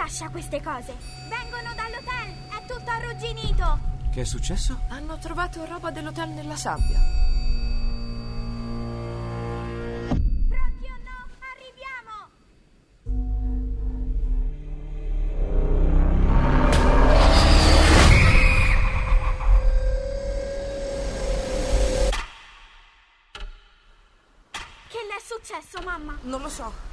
lascia 0.03 0.29
queste 0.31 0.61
cose? 0.61 0.97
Vengono 1.29 1.73
dall'hotel, 1.77 2.35
è 2.49 2.65
tutto 2.67 2.91
arrugginito. 2.91 3.79
Che 4.11 4.23
è 4.23 4.25
successo? 4.25 4.81
Hanno 4.89 5.17
trovato 5.19 5.65
roba 5.65 5.93
dell'hotel 5.93 6.31
nella 6.31 6.57
sabbia. 6.57 6.99
Pronti 10.49 10.87
o 10.87 10.99
no, 11.05 11.29
arriviamo! 11.55 12.31
Che 24.89 24.99
le 24.99 25.21
successo, 25.25 25.81
mamma? 25.85 26.19
Non 26.23 26.43
lo 26.43 26.49
so. 26.49 26.92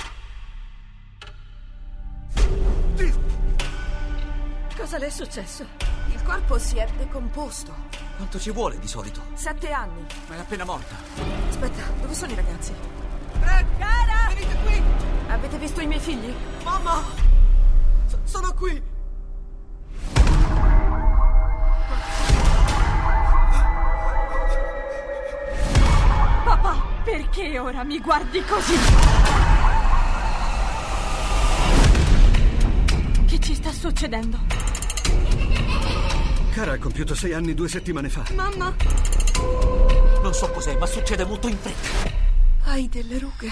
Cosa 5.00 5.12
le 5.12 5.16
è 5.16 5.26
successo? 5.26 5.66
Il 6.10 6.22
corpo 6.24 6.60
si 6.60 6.76
è 6.76 6.86
decomposto. 6.98 7.74
Quanto 8.18 8.38
ci 8.38 8.52
vuole 8.52 8.78
di 8.80 8.88
solito? 8.90 9.22
Sette 9.34 9.72
anni. 9.72 10.06
Ma 10.28 10.36
è 10.36 10.40
appena 10.40 10.66
morta. 10.66 10.94
Aspetta, 11.48 11.84
dove 12.02 12.14
sono 12.14 12.34
i 12.34 12.36
ragazzi? 12.36 12.74
Cara! 13.40 14.28
Venite 14.28 14.58
qui! 14.62 14.84
Avete 15.30 15.58
visto 15.58 15.80
i 15.80 15.88
miei 15.88 16.02
figli? 16.02 16.34
Mamma! 16.66 17.02
S- 18.08 18.18
sono 18.26 18.54
qui! 18.54 18.84
Papà, 26.44 26.84
perché 27.06 27.58
ora 27.58 27.84
mi 27.86 28.02
guardi 28.02 28.44
così? 28.44 28.76
Che 33.26 33.40
ci 33.40 33.56
sta 33.56 33.72
succedendo? 33.72 34.69
Cara 36.54 36.74
ha 36.74 36.78
compiuto 36.78 37.16
sei 37.16 37.34
anni 37.34 37.54
due 37.54 37.70
settimane 37.70 38.10
fa. 38.10 38.24
Mamma! 38.34 38.76
Non 40.22 40.34
so 40.34 40.50
cos'è, 40.50 40.76
ma 40.78 40.86
succede 40.86 41.24
molto 41.26 41.48
in 41.48 41.58
fretta. 41.58 42.10
Hai 42.66 42.90
delle 42.90 43.18
rughe. 43.20 43.50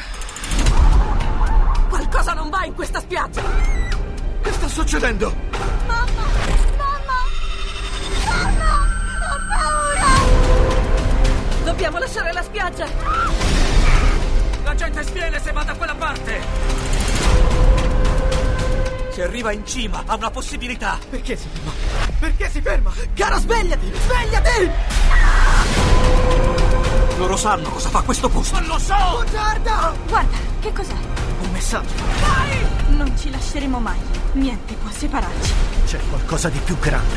Qualcosa 1.87 2.33
non 2.33 2.49
va 2.49 2.65
in 2.65 2.73
questa 2.73 2.99
spiaggia! 2.99 3.41
Che 4.41 4.51
sta 4.51 4.67
succedendo? 4.67 5.33
Mamma! 5.87 6.05
Mamma! 6.77 7.23
Mamma! 8.25 8.71
Ho 9.31 9.39
paura! 9.47 10.07
Dobbiamo 11.63 11.97
lasciare 11.99 12.33
la 12.33 12.43
spiaggia! 12.43 12.87
La 14.63 14.75
gente 14.75 15.03
sviene 15.03 15.39
se 15.39 15.51
va 15.53 15.63
da 15.63 15.73
quella 15.75 15.95
parte! 15.95 16.41
Se 19.11 19.23
arriva 19.23 19.51
in 19.51 19.65
cima, 19.65 20.03
ha 20.05 20.15
una 20.15 20.29
possibilità. 20.29 20.99
Perché 21.09 21.37
si 21.37 21.47
ferma? 21.51 21.86
Perché 22.37 22.51
si 22.51 22.61
ferma? 22.61 22.93
Cara, 23.15 23.39
svegliati! 23.39 23.91
Svegliati! 24.05 24.71
Loro 27.17 27.35
sanno 27.35 27.67
cosa 27.69 27.89
fa 27.89 28.01
questo 28.03 28.29
posto. 28.29 28.59
Non 28.59 28.67
lo 28.67 28.77
so! 28.77 29.23
Bugiarda! 29.23 29.95
Guarda, 30.07 30.37
che 30.59 30.71
cos'è? 30.71 30.93
Un 30.93 31.51
messaggio. 31.51 31.95
Non 32.89 33.17
ci 33.17 33.31
lasceremo 33.31 33.79
mai. 33.79 33.97
Niente 34.33 34.75
può 34.75 34.91
separarci. 34.91 35.53
C'è 35.87 35.99
qualcosa 36.09 36.49
di 36.49 36.59
più 36.59 36.77
grande. 36.77 37.15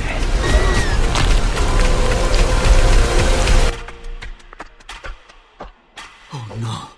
Oh 6.31 6.47
no. 6.55 6.91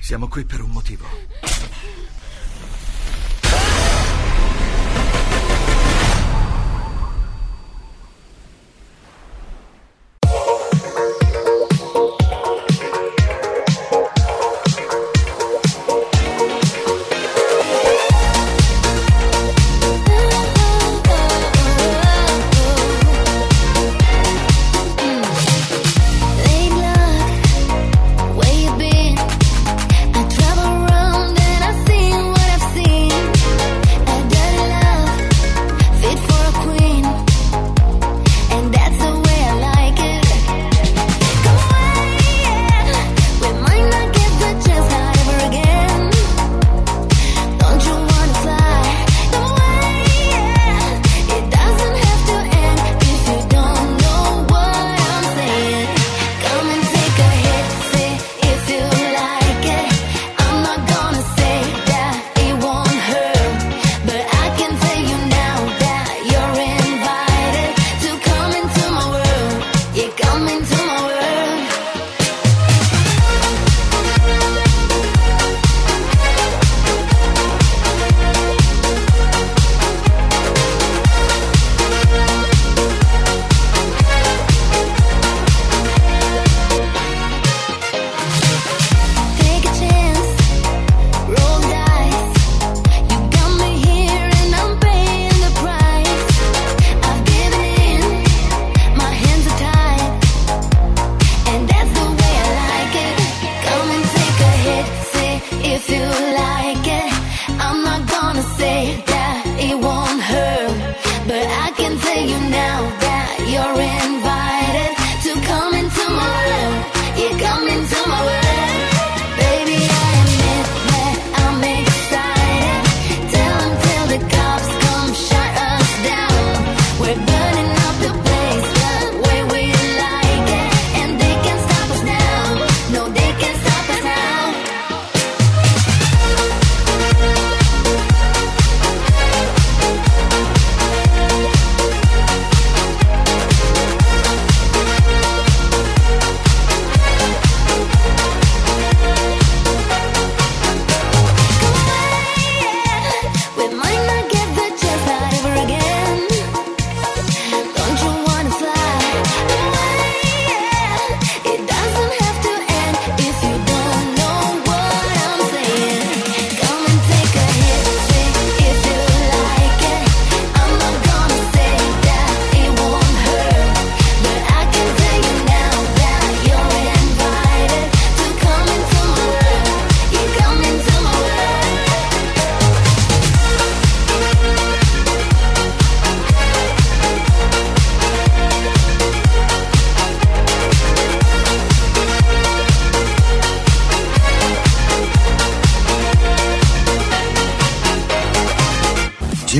Siamo 0.00 0.26
qui 0.26 0.44
per 0.44 0.60
un 0.60 0.70
motivo. 0.70 1.06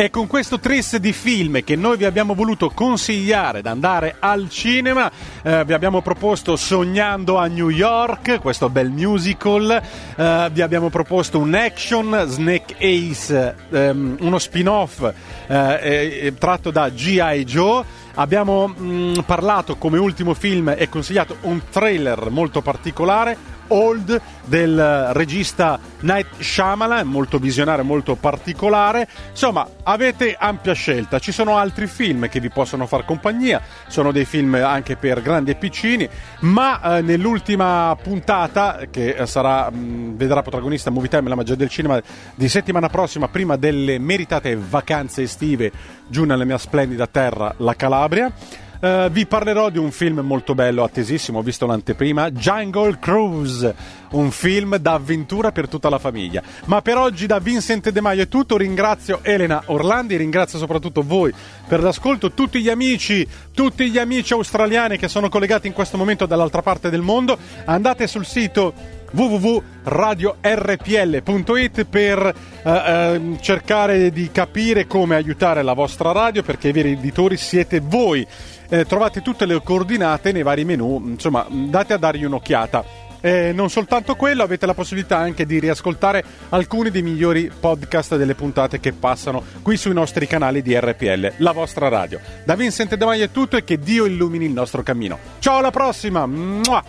E 0.00 0.10
con 0.10 0.28
questo 0.28 0.60
tris 0.60 0.96
di 0.98 1.12
film 1.12 1.64
che 1.64 1.74
noi 1.74 1.96
vi 1.96 2.04
abbiamo 2.04 2.34
voluto 2.34 2.70
consigliare 2.70 3.62
da 3.62 3.72
andare 3.72 4.14
al 4.20 4.48
cinema, 4.48 5.10
eh, 5.42 5.64
vi 5.64 5.72
abbiamo 5.72 6.02
proposto 6.02 6.54
Sognando 6.54 7.36
a 7.36 7.48
New 7.48 7.68
York, 7.68 8.38
questo 8.38 8.70
bel 8.70 8.90
musical, 8.90 9.68
eh, 10.14 10.50
vi 10.52 10.62
abbiamo 10.62 10.88
proposto 10.88 11.40
un 11.40 11.52
action, 11.52 12.26
Snake 12.28 12.76
Ace, 12.78 13.56
ehm, 13.70 14.18
uno 14.20 14.38
spin-off 14.38 15.12
eh, 15.48 16.32
tratto 16.38 16.70
da 16.70 16.88
G.I. 16.90 17.44
Joe. 17.44 17.84
Abbiamo 18.14 18.68
mh, 18.68 19.24
parlato 19.26 19.76
come 19.78 19.98
ultimo 19.98 20.32
film 20.34 20.74
e 20.78 20.88
consigliato 20.88 21.38
un 21.42 21.60
trailer 21.70 22.30
molto 22.30 22.62
particolare, 22.62 23.36
Old 23.68 24.20
del 24.44 25.10
regista 25.12 25.78
Night 26.00 26.40
Shyamalan, 26.40 27.06
molto 27.06 27.38
visionario, 27.38 27.84
molto 27.84 28.14
particolare. 28.14 29.08
Insomma, 29.30 29.68
avete 29.82 30.36
ampia 30.38 30.72
scelta. 30.72 31.18
Ci 31.18 31.32
sono 31.32 31.56
altri 31.56 31.86
film 31.86 32.28
che 32.28 32.40
vi 32.40 32.50
possono 32.50 32.86
far 32.86 33.04
compagnia, 33.04 33.60
sono 33.88 34.12
dei 34.12 34.24
film 34.24 34.54
anche 34.54 34.96
per 34.96 35.22
grandi 35.22 35.50
e 35.50 35.54
piccini, 35.54 36.08
ma 36.40 36.98
eh, 36.98 37.02
nell'ultima 37.02 37.96
puntata 38.02 38.80
che 38.90 39.10
eh, 39.10 39.26
sarà 39.26 39.70
mh, 39.70 40.16
vedrà 40.16 40.42
protagonista 40.42 40.90
Movie 40.90 41.08
Time 41.08 41.28
la 41.28 41.34
magia 41.34 41.54
del 41.54 41.68
cinema 41.68 42.00
di 42.34 42.48
settimana 42.48 42.88
prossima 42.88 43.28
prima 43.28 43.56
delle 43.56 43.98
meritate 43.98 44.56
vacanze 44.56 45.22
estive 45.22 45.70
giù 46.08 46.24
nella 46.24 46.44
mia 46.44 46.58
splendida 46.58 47.06
terra, 47.06 47.54
la 47.58 47.74
Calabria. 47.74 48.32
Uh, 48.80 49.08
vi 49.10 49.26
parlerò 49.26 49.70
di 49.70 49.78
un 49.78 49.90
film 49.90 50.20
molto 50.20 50.54
bello, 50.54 50.84
attesissimo, 50.84 51.38
ho 51.38 51.42
visto 51.42 51.66
l'anteprima, 51.66 52.30
Jungle 52.30 52.98
Cruise, 53.00 53.74
un 54.10 54.30
film 54.30 54.76
d'avventura 54.76 55.50
per 55.50 55.68
tutta 55.68 55.88
la 55.88 55.98
famiglia. 55.98 56.42
Ma 56.66 56.80
per 56.80 56.96
oggi 56.96 57.26
da 57.26 57.40
Vincent 57.40 57.90
De 57.90 58.00
Maio 58.00 58.22
è 58.22 58.28
tutto, 58.28 58.56
ringrazio 58.56 59.18
Elena 59.22 59.62
Orlandi, 59.66 60.16
ringrazio 60.16 60.58
soprattutto 60.58 61.02
voi 61.02 61.34
per 61.66 61.82
l'ascolto, 61.82 62.32
tutti 62.32 62.60
gli 62.60 62.68
amici, 62.68 63.26
tutti 63.52 63.90
gli 63.90 63.98
amici 63.98 64.32
australiani 64.32 64.96
che 64.96 65.08
sono 65.08 65.28
collegati 65.28 65.66
in 65.66 65.72
questo 65.72 65.96
momento 65.96 66.26
dall'altra 66.26 66.62
parte 66.62 66.88
del 66.88 67.02
mondo, 67.02 67.36
andate 67.64 68.06
sul 68.06 68.24
sito 68.24 68.72
www.radiorpl.it 69.10 71.84
per 71.84 72.34
eh, 72.62 72.70
eh, 72.70 73.36
cercare 73.40 74.10
di 74.10 74.30
capire 74.30 74.86
come 74.86 75.16
aiutare 75.16 75.62
la 75.62 75.72
vostra 75.72 76.12
radio 76.12 76.42
perché 76.42 76.68
i 76.68 76.72
veri 76.72 76.92
editori 76.92 77.36
siete 77.36 77.80
voi. 77.80 78.26
Eh, 78.70 78.84
trovate 78.84 79.22
tutte 79.22 79.46
le 79.46 79.60
coordinate 79.62 80.32
nei 80.32 80.42
vari 80.42 80.64
menu, 80.64 81.02
insomma, 81.06 81.46
date 81.48 81.94
a 81.94 81.96
dargli 81.96 82.24
un'occhiata. 82.24 83.06
E 83.20 83.52
non 83.52 83.68
soltanto 83.68 84.14
quello, 84.14 84.42
avete 84.42 84.66
la 84.66 84.74
possibilità 84.74 85.16
anche 85.16 85.44
di 85.44 85.58
riascoltare 85.58 86.24
alcuni 86.50 86.90
dei 86.90 87.02
migliori 87.02 87.50
podcast 87.58 88.16
delle 88.16 88.34
puntate 88.34 88.78
che 88.78 88.92
passano 88.92 89.42
qui 89.62 89.76
sui 89.76 89.92
nostri 89.92 90.26
canali 90.26 90.62
di 90.62 90.78
RPL, 90.78 91.34
la 91.38 91.52
vostra 91.52 91.88
radio. 91.88 92.20
Da 92.44 92.54
Vincent 92.54 92.94
De 92.94 93.04
Maio 93.04 93.24
è 93.24 93.30
tutto 93.30 93.56
e 93.56 93.64
che 93.64 93.78
Dio 93.78 94.04
illumini 94.04 94.44
il 94.44 94.52
nostro 94.52 94.82
cammino. 94.82 95.18
Ciao, 95.40 95.58
alla 95.58 95.70
prossima! 95.70 96.26
Mua! 96.26 96.84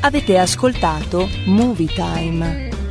Avete 0.00 0.38
ascoltato 0.38 1.28
Movie 1.46 1.88
Time. 1.94 2.81